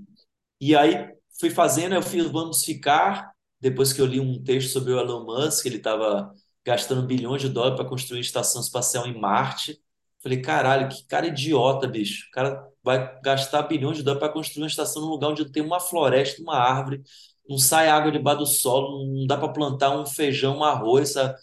[0.59, 4.93] e aí fui fazendo, eu fiz Vamos Ficar, depois que eu li um texto sobre
[4.93, 6.33] o Elon Musk, ele estava
[6.65, 9.79] gastando bilhões de dólares para construir estação espacial em Marte,
[10.21, 14.63] falei, caralho, que cara idiota, bicho, o cara vai gastar bilhões de dólares para construir
[14.63, 17.01] uma estação num lugar onde tem uma floresta, uma árvore,
[17.47, 21.35] não sai água debaixo do solo, não dá para plantar um feijão, um arroz, sabe?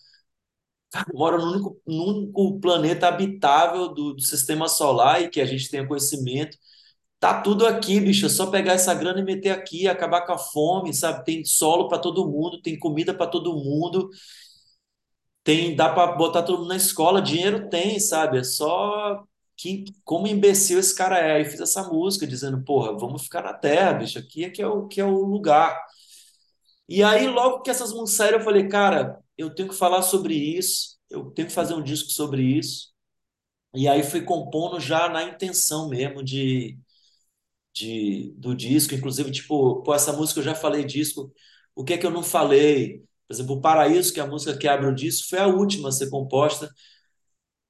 [1.14, 5.70] mora no único, no único planeta habitável do, do, sistema solar e que a gente
[5.70, 6.56] tenha conhecimento.
[7.20, 8.26] Tá tudo aqui, bicho.
[8.26, 11.24] É só pegar essa grana e meter aqui, acabar com a fome, sabe?
[11.24, 14.08] Tem solo para todo mundo, tem comida para todo mundo,
[15.42, 18.38] tem dá para botar todo mundo na escola, dinheiro tem, sabe?
[18.38, 19.24] É só
[19.58, 21.42] que como imbecil esse cara é.
[21.42, 24.68] E fiz essa música dizendo, porra, vamos ficar na terra, bicho, aqui é que é
[24.68, 25.78] o, que é o lugar.
[26.88, 30.34] E aí, logo que essas músicas saíram, eu falei, cara, eu tenho que falar sobre
[30.34, 32.92] isso, eu tenho que fazer um disco sobre isso.
[33.74, 36.78] E aí fui compondo já na intenção mesmo de,
[37.74, 41.32] de do disco, inclusive, tipo, pô, essa música eu já falei disco,
[41.74, 43.00] o que é que eu não falei?
[43.28, 45.88] Por exemplo, o Paraíso, que é a música que abre o disco, foi a última
[45.90, 46.70] a ser composta,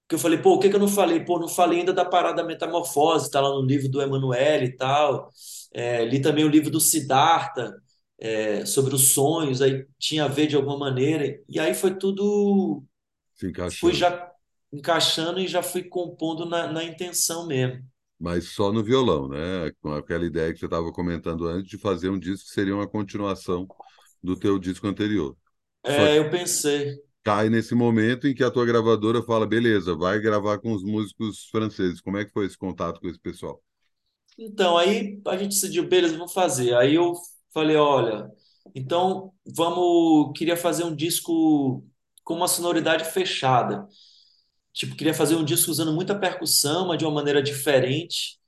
[0.09, 1.21] que eu falei, pô, o que, que eu não falei?
[1.25, 5.31] Pô, não falei ainda da parada metamorfose, tá lá no livro do Emanuele e tal.
[5.73, 7.75] É, li também o livro do Siddhartha,
[8.19, 11.39] é, sobre os sonhos, aí tinha a ver de alguma maneira.
[11.49, 12.83] E aí foi tudo.
[13.81, 14.31] Fui já
[14.73, 17.83] encaixando e já fui compondo na, na intenção mesmo.
[18.19, 19.71] Mas só no violão, né?
[19.81, 22.89] Com aquela ideia que você estava comentando antes de fazer um disco que seria uma
[22.89, 23.67] continuação
[24.23, 25.37] do teu disco anterior.
[25.85, 30.59] É, eu pensei cai nesse momento em que a tua gravadora fala, beleza, vai gravar
[30.59, 32.01] com os músicos franceses.
[32.01, 33.63] Como é que foi esse contato com esse pessoal?
[34.39, 36.75] Então, aí a gente decidiu, beleza, vamos fazer.
[36.75, 37.13] Aí eu
[37.53, 38.31] falei, olha,
[38.75, 41.85] então vamos, queria fazer um disco
[42.25, 43.87] com uma sonoridade fechada.
[44.73, 48.39] Tipo, queria fazer um disco usando muita percussão, mas de uma maneira diferente.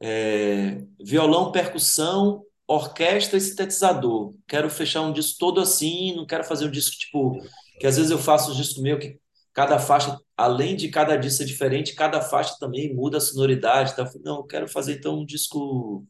[0.00, 4.34] É, violão, percussão, orquestra e sintetizador.
[4.48, 7.38] Quero fechar um disco todo assim, não quero fazer um disco tipo
[7.78, 9.18] que às vezes eu faço um disco meu que
[9.52, 13.96] cada faixa, além de cada disco ser diferente, cada faixa também muda a sonoridade.
[13.96, 14.10] Tá?
[14.24, 16.06] Não, eu quero fazer então um disco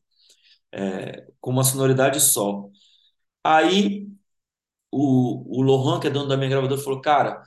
[0.73, 2.69] é, com uma sonoridade só.
[3.45, 4.07] Aí
[4.91, 7.43] o, o Lohan, que é dono da minha gravadora, falou: Cara,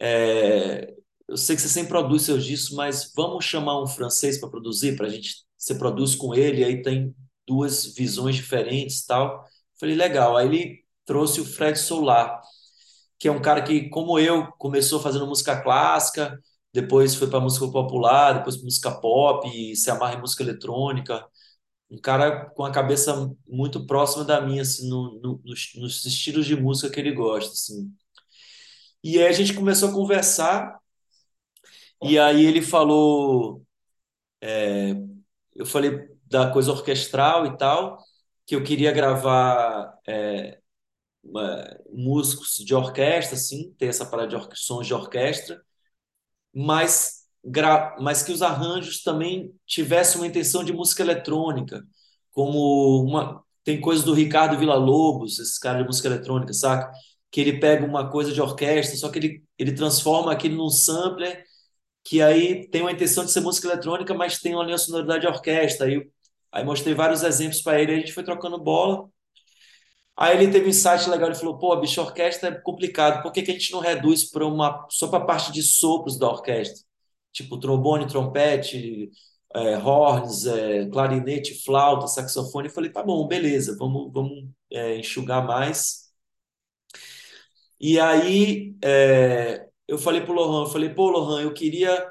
[0.00, 0.94] é,
[1.28, 4.96] eu sei que você sempre produz seus discos, mas vamos chamar um francês para produzir,
[4.96, 5.44] para a gente.
[5.56, 7.14] Você produz com ele, aí tem
[7.46, 9.44] duas visões diferentes tal.
[9.78, 10.36] Falei, legal.
[10.36, 12.40] Aí ele trouxe o Fred Solar
[13.20, 16.40] que é um cara que, como eu, começou fazendo música clássica,
[16.72, 21.26] depois foi para música popular, depois música pop, e se amarra em música eletrônica.
[21.90, 26.46] Um cara com a cabeça muito próxima da minha, assim, no, no, nos, nos, estilos
[26.46, 27.92] de música que ele gosta, assim.
[29.02, 30.78] E aí a gente começou a conversar,
[32.02, 33.62] e aí ele falou,
[34.40, 34.94] é,
[35.54, 37.98] eu falei da coisa orquestral e tal,
[38.46, 40.60] que eu queria gravar é,
[41.92, 45.60] músicos de orquestra, assim, ter essa parada de sons de orquestra,
[46.54, 47.24] mas,
[48.00, 51.82] mas que os arranjos também tivessem uma intenção de música eletrônica,
[52.32, 56.90] como uma tem coisas do Ricardo Villa-Lobos, esse cara de música eletrônica, saca?
[57.30, 61.44] Que ele pega uma coisa de orquestra, só que ele, ele transforma aquilo num sampler
[62.04, 65.86] que aí tem uma intenção de ser música eletrônica, mas tem uma sonoridade de orquestra.
[65.86, 66.10] Aí,
[66.52, 69.08] aí mostrei vários exemplos para ele, a gente foi trocando bola.
[70.16, 73.42] Aí ele teve um insight legal, ele falou, pô, bicho, orquestra é complicado, por que,
[73.42, 76.84] que a gente não reduz para uma só para a parte de sopros da orquestra?
[77.32, 79.10] Tipo trombone, trompete,
[79.54, 82.68] é, horns, é, clarinete, flauta, saxofone.
[82.68, 86.10] Eu falei, tá bom, beleza, vamos, vamos é, enxugar mais.
[87.80, 92.10] E aí é, eu falei pro Lohan, eu falei, pô, Lohan, eu queria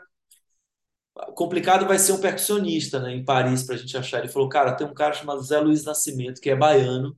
[1.35, 4.19] complicado vai ser um percussionista, né, em Paris para a gente achar.
[4.19, 7.15] Ele falou, cara, tem um cara chamado Zé Luiz Nascimento que é baiano,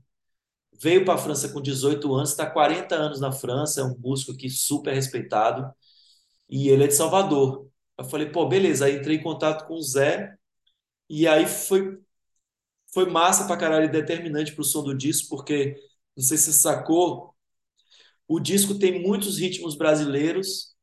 [0.81, 4.31] veio para a França com 18 anos, está 40 anos na França, é um músico
[4.31, 5.71] aqui super respeitado
[6.49, 7.67] e ele é de Salvador.
[7.97, 8.85] Eu falei, pô, beleza.
[8.85, 10.35] Aí entrei em contato com o Zé
[11.09, 11.99] e aí foi
[12.93, 15.75] foi massa pra caralho determinante pro som do disco, porque
[16.15, 17.33] não sei se você sacou,
[18.27, 20.75] o disco tem muitos ritmos brasileiros,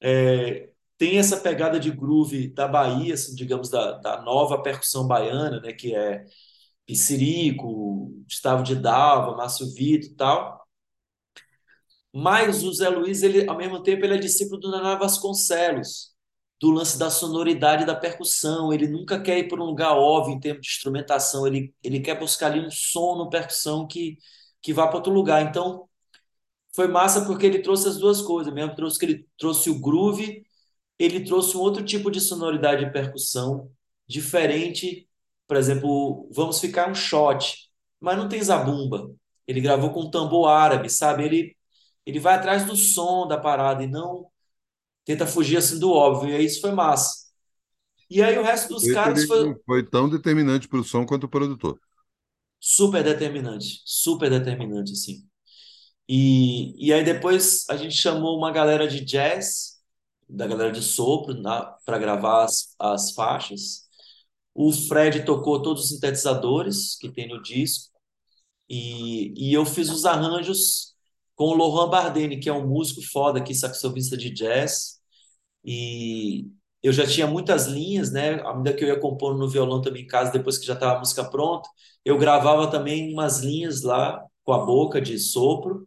[0.00, 5.60] é, tem essa pegada de groove da Bahia, assim, digamos, da, da nova percussão baiana,
[5.60, 6.24] né, que é
[6.92, 10.62] Piscirico, Gustavo de Dalva, Márcio Vito e tal.
[12.12, 16.12] Mas o Zé Luiz, ele, ao mesmo tempo, ele é discípulo do Naná Vasconcelos,
[16.60, 18.72] do lance da sonoridade da percussão.
[18.72, 21.46] Ele nunca quer ir para um lugar óbvio em termos de instrumentação.
[21.46, 24.18] Ele, ele quer buscar ali um som no percussão que,
[24.60, 25.42] que vá para outro lugar.
[25.42, 25.88] Então,
[26.74, 28.52] foi massa porque ele trouxe as duas coisas.
[28.52, 30.42] Mesmo trouxe que ele trouxe o groove,
[30.98, 33.70] ele trouxe um outro tipo de sonoridade de percussão
[34.06, 35.08] diferente.
[35.52, 37.68] Por exemplo, vamos ficar um shot,
[38.00, 39.10] mas não tem zabumba.
[39.46, 41.24] Ele gravou com um tambor árabe, sabe?
[41.24, 41.56] Ele
[42.06, 44.26] ele vai atrás do som da parada e não
[45.04, 46.30] tenta fugir assim do óbvio.
[46.30, 47.26] E aí isso foi massa.
[48.08, 49.54] E aí o resto dos Esse caras foi.
[49.66, 51.78] Foi tão determinante para o som quanto o produtor.
[52.58, 53.82] Super determinante.
[53.84, 55.22] Super determinante, assim.
[56.08, 59.82] E, e aí depois a gente chamou uma galera de jazz,
[60.26, 61.34] da galera de sopro,
[61.84, 63.81] para gravar as, as faixas.
[64.54, 67.92] O Fred tocou todos os sintetizadores que tem no disco.
[68.68, 70.94] E, e eu fiz os arranjos
[71.34, 75.00] com o Lohan Bardeni, que é um músico foda aqui, saxofonista de jazz.
[75.64, 76.46] E
[76.82, 78.40] eu já tinha muitas linhas, né?
[78.42, 80.96] À medida que eu ia compondo no violão também em casa, depois que já estava
[80.96, 81.68] a música pronta,
[82.04, 85.86] eu gravava também umas linhas lá com a boca de sopro.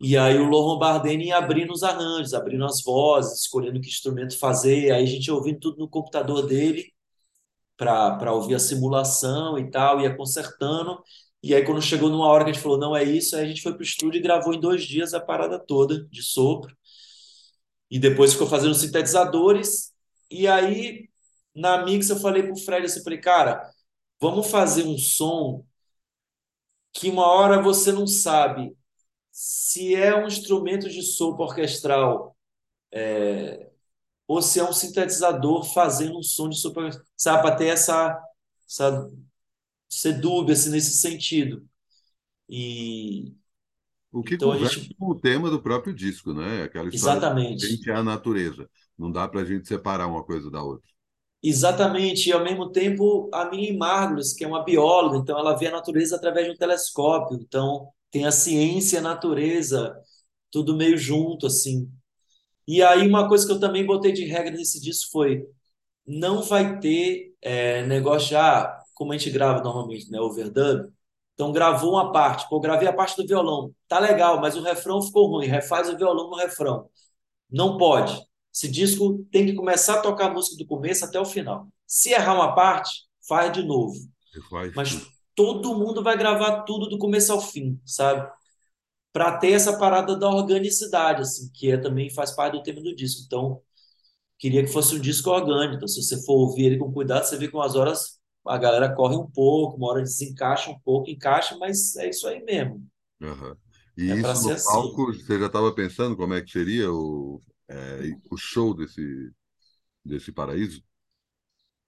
[0.00, 4.38] E aí o Lohan Bardeni ia abrindo os arranjos, abrindo as vozes, escolhendo que instrumento
[4.38, 4.92] fazer.
[4.92, 6.92] Aí a gente ouvindo tudo no computador dele
[7.76, 11.02] para ouvir a simulação e tal, ia consertando.
[11.42, 13.48] E aí, quando chegou numa hora que a gente falou, não é isso, aí a
[13.48, 16.76] gente foi pro estúdio e gravou em dois dias a parada toda de sopro.
[17.90, 19.92] E depois ficou fazendo sintetizadores.
[20.30, 21.08] E aí,
[21.54, 23.70] na mix, eu falei pro Fred assim, falei, cara,
[24.20, 25.64] vamos fazer um som
[26.92, 28.76] que uma hora você não sabe
[29.30, 32.36] se é um instrumento de sopro orquestral
[32.92, 33.70] é,
[34.26, 38.20] ou se é um sintetizador fazendo um som de sopro, sabe, para ter essa,
[38.68, 39.08] essa
[39.88, 41.64] ser dúbio assim, nesse sentido.
[42.48, 43.32] E
[44.12, 44.94] o que então, conversa gente...
[44.94, 46.64] com o tema do próprio disco, né?
[46.64, 47.64] Aquela história Exatamente.
[47.64, 48.68] a gente é a natureza.
[48.98, 50.88] Não dá para a gente separar uma coisa da outra.
[51.42, 55.68] Exatamente, e ao mesmo tempo a Minnie Margulis, que é uma bióloga, então ela vê
[55.68, 59.94] a natureza através de um telescópio, então tem a ciência e a natureza,
[60.50, 61.88] tudo meio junto, assim.
[62.66, 65.46] E aí uma coisa que eu também botei de regra nesse disco foi,
[66.06, 70.90] não vai ter é, negócio de, ah, como a gente grava normalmente, né, overdub.
[71.34, 75.02] Então gravou uma parte, pô, gravei a parte do violão, tá legal, mas o refrão
[75.02, 76.88] ficou ruim, refaz o violão no refrão.
[77.50, 78.18] Não pode.
[78.54, 81.68] Esse disco tem que começar a tocar a música do começo até o final.
[81.86, 82.90] Se errar uma parte,
[83.28, 83.94] faz de novo.
[84.74, 88.30] Mas todo mundo vai gravar tudo do começo ao fim, sabe?
[89.16, 92.94] Para ter essa parada da organicidade, assim, que é, também faz parte do tema do
[92.94, 93.22] disco.
[93.24, 93.62] Então,
[94.38, 95.76] queria que fosse um disco orgânico.
[95.76, 98.94] Então, se você for ouvir ele com cuidado, você vê que umas horas a galera
[98.94, 102.86] corre um pouco, uma hora desencaixa um pouco, encaixa, mas é isso aí mesmo.
[103.22, 103.56] Uhum.
[103.96, 104.68] E é isso no assim.
[104.68, 109.32] palco, você já estava pensando como é que seria o, é, o show desse,
[110.04, 110.82] desse paraíso?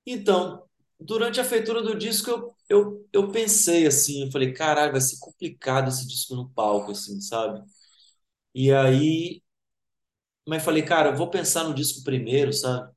[0.07, 0.67] Então,
[1.01, 5.19] durante a feitura do disco, eu, eu, eu pensei assim, eu falei, caralho, vai ser
[5.21, 7.63] complicado esse disco no palco, assim, sabe?
[8.55, 9.43] E aí,
[10.47, 12.91] mas falei, cara, eu vou pensar no disco primeiro, sabe?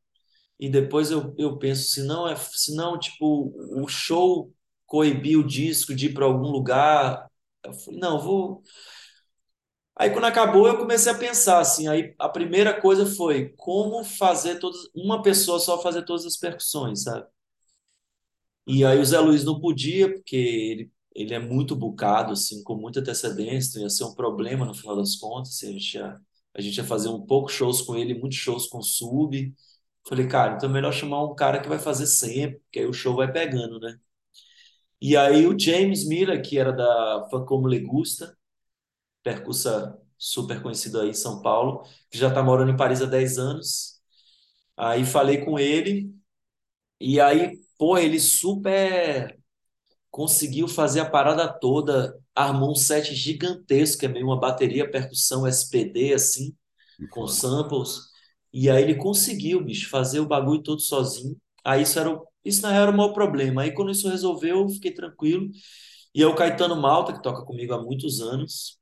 [0.59, 4.53] e depois eu, eu penso se não é se não tipo o show
[4.87, 7.27] coibir o disco de ir para algum lugar.
[7.63, 8.63] Eu falei, não, vou.
[9.95, 11.87] Aí quando acabou, eu comecei a pensar assim.
[11.87, 17.03] Aí a primeira coisa foi como fazer todas, uma pessoa só fazer todas as percussões,
[17.03, 17.27] sabe?
[18.67, 22.75] E aí o Zé Luiz não podia, porque ele, ele é muito bucado, assim, com
[22.75, 25.51] muita antecedência, então ia ser um problema no final das contas.
[25.55, 26.21] Assim, a, gente ia,
[26.53, 29.53] a gente ia fazer um pouco shows com ele, muitos shows com sub.
[30.07, 32.93] Falei, cara, então é melhor chamar um cara que vai fazer sempre, porque aí o
[32.93, 33.99] show vai pegando, né?
[35.01, 38.37] E aí o James Miller, que era da Fã Como Legusta,
[39.23, 43.37] percussa super conhecido aí em São Paulo, que já está morando em Paris há 10
[43.39, 44.01] anos.
[44.77, 46.13] Aí falei com ele,
[46.99, 49.39] e aí, pô, ele super
[50.11, 55.47] conseguiu fazer a parada toda, armou um set gigantesco, que é meio uma bateria, percussão
[55.47, 56.55] SPD, assim,
[57.11, 57.99] com samples.
[58.53, 61.35] E aí ele conseguiu, bicho, fazer o bagulho todo sozinho.
[61.65, 63.63] Aí isso era o, isso na real era o maior problema.
[63.63, 65.49] Aí quando isso resolveu, eu fiquei tranquilo.
[66.15, 68.79] E é o Caetano Malta, que toca comigo há muitos anos,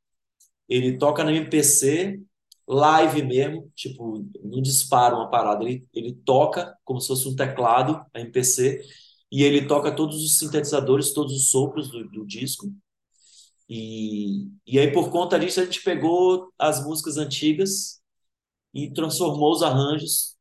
[0.69, 2.21] ele toca no MPC,
[2.69, 8.05] live mesmo, tipo, não dispara uma parada, ele, ele toca como se fosse um teclado,
[8.13, 8.81] a MPC,
[9.31, 12.71] e ele toca todos os sintetizadores, todos os sopros do, do disco.
[13.67, 18.01] E, e aí, por conta disso, a gente pegou as músicas antigas
[18.73, 20.35] e transformou os arranjos,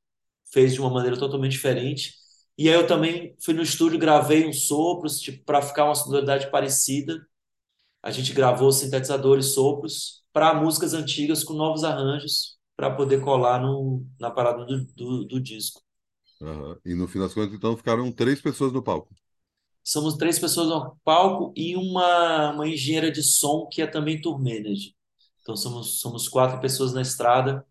[0.53, 2.15] fez de uma maneira totalmente diferente.
[2.57, 6.51] E aí eu também fui no estúdio, gravei uns sopros, tipo, para ficar uma sonoridade
[6.51, 7.27] parecida.
[8.03, 14.07] A gente gravou sintetizadores, sopros, para músicas antigas com novos arranjos, para poder colar no,
[14.21, 15.83] na parada do, do, do disco.
[16.41, 16.77] Uhum.
[16.85, 19.13] E no final das contas, então, ficaram três pessoas no palco.
[19.83, 24.39] Somos três pessoas no palco e uma, uma engenheira de som que é também tour
[24.39, 24.93] manager.
[25.41, 27.67] Então somos, somos quatro pessoas na estrada,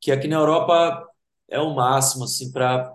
[0.00, 1.04] que aqui na Europa
[1.48, 2.94] é o máximo, assim, para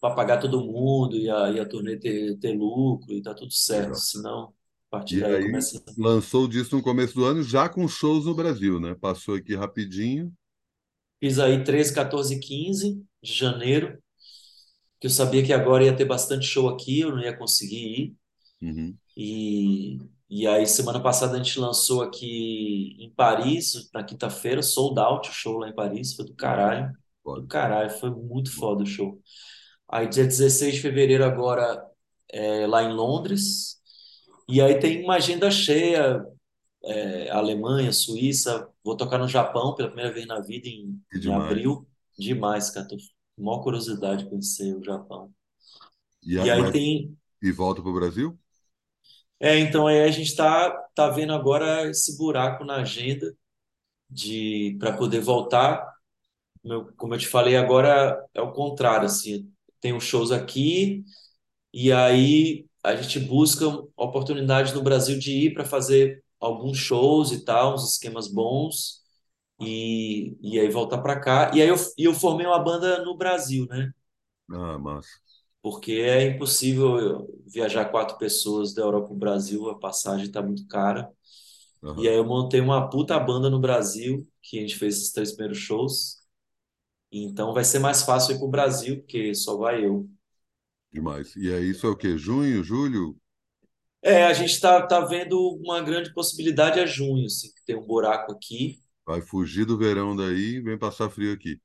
[0.00, 3.88] pagar todo mundo e a, e a turnê ter, ter lucro e tá tudo certo.
[3.88, 3.94] Legal.
[3.96, 4.54] Senão,
[4.98, 5.82] partir e daí aí, começa.
[5.96, 8.94] Lançou o disco no começo do ano, já com shows no Brasil, né?
[9.00, 10.32] Passou aqui rapidinho.
[11.20, 13.98] Fiz aí 13, 14 15 de janeiro
[15.00, 18.16] que eu sabia que agora ia ter bastante show aqui, eu não ia conseguir ir.
[18.62, 18.96] Uhum.
[19.16, 25.28] E, e aí, semana passada, a gente lançou aqui em Paris, na quinta-feira, sold out
[25.28, 26.92] o show lá em Paris, foi do caralho.
[27.22, 27.42] Foda.
[27.42, 29.20] Do caralho, foi muito foda o show.
[29.88, 31.84] Aí, dia 16 de fevereiro, agora,
[32.32, 33.75] é, lá em Londres.
[34.48, 36.24] E aí tem uma agenda cheia,
[36.84, 38.68] é, Alemanha, Suíça.
[38.84, 41.86] Vou tocar no Japão pela primeira vez na vida em, em abril.
[42.18, 42.86] Demais, cara.
[42.86, 42.96] Tô
[43.38, 45.32] maior curiosidade de conhecer o Japão.
[46.22, 47.16] E, e aí tem.
[47.42, 48.38] E volta para o Brasil?
[49.38, 53.34] É, então aí a gente está tá vendo agora esse buraco na agenda
[54.08, 55.86] de para poder voltar.
[56.96, 59.48] Como eu te falei, agora é o contrário, assim,
[59.80, 61.04] tem os shows aqui
[61.72, 63.66] e aí a gente busca
[63.96, 69.02] oportunidades no Brasil de ir para fazer alguns shows e tal, uns esquemas bons
[69.60, 71.50] e, e aí voltar para cá.
[71.54, 73.92] E aí eu, eu formei uma banda no Brasil, né?
[74.50, 75.20] Ah, massa.
[75.62, 80.66] Porque é impossível viajar quatro pessoas da Europa para o Brasil, a passagem está muito
[80.68, 81.10] cara.
[81.82, 82.02] Uhum.
[82.02, 85.32] E aí eu montei uma puta banda no Brasil, que a gente fez esses três
[85.32, 86.18] primeiros shows.
[87.12, 90.08] Então vai ser mais fácil ir para o Brasil, porque só vai eu.
[90.92, 91.34] Demais.
[91.36, 92.16] E aí isso é o quê?
[92.16, 93.16] Junho, julho?
[94.02, 97.86] É, a gente está tá vendo uma grande possibilidade é junho, assim, que tem um
[97.86, 98.78] buraco aqui.
[99.04, 101.60] Vai fugir do verão daí e vem passar frio aqui.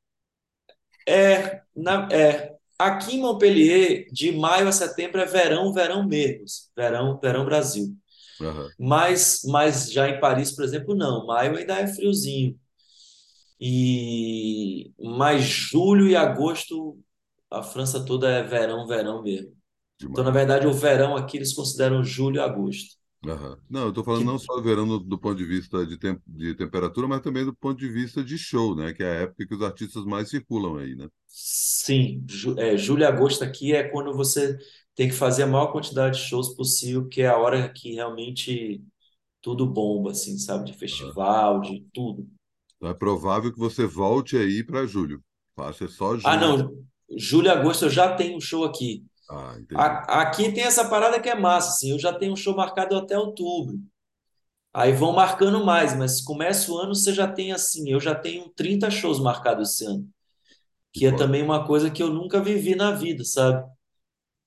[1.07, 6.45] É, na, é, aqui em Montpellier, de maio a setembro é verão, verão mesmo.
[6.76, 7.95] Verão, verão Brasil.
[8.39, 8.69] Uhum.
[8.80, 11.26] Mas, mas já em Paris, por exemplo, não.
[11.28, 12.59] Maio ainda é friozinho.
[13.59, 16.97] E mas julho e agosto
[17.52, 19.52] a França toda é verão, verão mesmo.
[19.99, 20.14] Demais.
[20.14, 22.95] Então, na verdade, o verão aqui eles consideram julho e agosto.
[23.24, 23.56] Uhum.
[23.70, 24.28] Não, eu estou falando que...
[24.28, 27.45] não só do verão do, do, ponto de vista de, temp de temperatura, mas também
[27.45, 28.93] do ponto de vista de show, né?
[28.93, 31.08] Que é a época que os artistas mais circulam aí, né?
[31.28, 32.26] Sim,
[32.58, 34.58] é, julho e agosto aqui é quando você
[34.95, 38.84] tem que fazer a maior quantidade de shows possível, que é a hora que realmente
[39.39, 40.72] tudo bomba, assim, sabe?
[40.72, 41.62] De festival, uhum.
[41.62, 42.28] de tudo.
[42.78, 45.24] Então é provável que você volte aí para julho.
[45.56, 46.28] Faça só julho.
[46.28, 46.84] Ah, não.
[47.18, 49.03] Julho e agosto eu já tenho um show aqui.
[49.30, 52.55] Ah, a, aqui tem essa parada que é massa, assim, eu já tenho um show
[52.55, 53.80] marcado até outubro.
[54.74, 58.49] Aí vão marcando mais, mas começa o ano, você já tem assim, eu já tenho
[58.55, 60.07] 30 shows marcados esse ano.
[60.93, 63.66] Que é também uma coisa que eu nunca vivi na vida, sabe?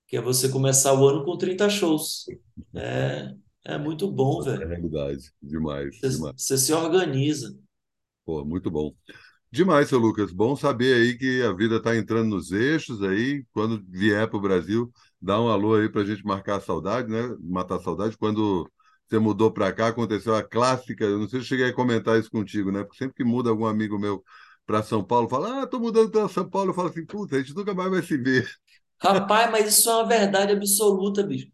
[0.06, 2.26] Que é você começar o ano com 30 shows.
[2.74, 3.34] É,
[3.64, 4.62] é muito bom, velho.
[4.62, 6.34] É realidade, demais, você, demais.
[6.36, 7.54] Você se organiza.
[8.24, 8.94] Pô, muito bom.
[9.54, 10.32] Demais, seu Lucas.
[10.32, 13.44] Bom saber aí que a vida está entrando nos eixos aí.
[13.52, 14.92] Quando vier para o Brasil,
[15.22, 17.36] dá um alô aí para a gente marcar a saudade, né?
[17.40, 18.18] Matar a saudade.
[18.18, 18.68] Quando
[19.06, 21.04] você mudou para cá, aconteceu a clássica.
[21.04, 22.82] Eu não sei se cheguei a comentar isso contigo, né?
[22.82, 24.24] Porque sempre que muda algum amigo meu
[24.66, 26.70] para São Paulo, fala, ah, tô mudando para São Paulo.
[26.70, 28.50] Eu falo assim, puta, a gente nunca mais vai se ver.
[29.00, 31.46] Rapaz, mas isso é uma verdade absoluta, bicho.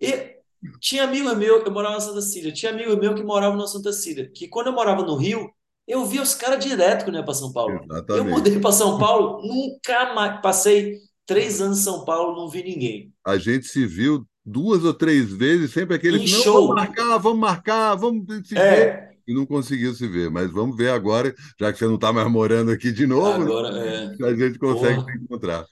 [0.00, 0.38] E
[0.80, 3.92] tinha amigo meu, eu morava na Santa Cília, tinha amigo meu que morava na Santa
[3.92, 5.50] Cília, que quando eu morava no Rio,
[5.86, 7.80] eu via os caras direto quando ia para São Paulo.
[7.84, 8.10] Exatamente.
[8.10, 10.40] Eu mudei para São Paulo, nunca mais.
[10.40, 13.12] Passei três anos em São Paulo, não vi ninguém.
[13.24, 17.38] A gente se viu duas ou três vezes, sempre aquele que não, vamos marcar, vamos
[17.38, 18.76] marcar, vamos se é.
[18.76, 19.14] ver.
[19.26, 22.30] E não conseguiu se ver, mas vamos ver agora, já que você não está mais
[22.30, 23.44] morando aqui de novo, né?
[23.44, 24.16] agora, é.
[24.22, 25.12] a gente consegue Porra.
[25.12, 25.66] se encontrar.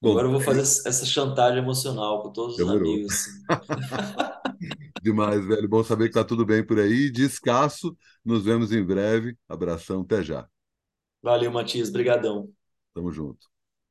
[0.00, 2.66] Bom, agora eu vou fazer essa chantagem emocional com todos demorou.
[2.66, 3.26] os amigos.
[5.02, 5.68] Demais, velho.
[5.68, 7.10] Bom saber que tá tudo bem por aí.
[7.10, 7.96] Descasso.
[8.24, 9.36] Nos vemos em breve.
[9.48, 10.48] Abração, até já.
[11.22, 11.90] Valeu, Matias.
[11.90, 12.52] Brigadão.
[12.94, 13.48] Tamo junto.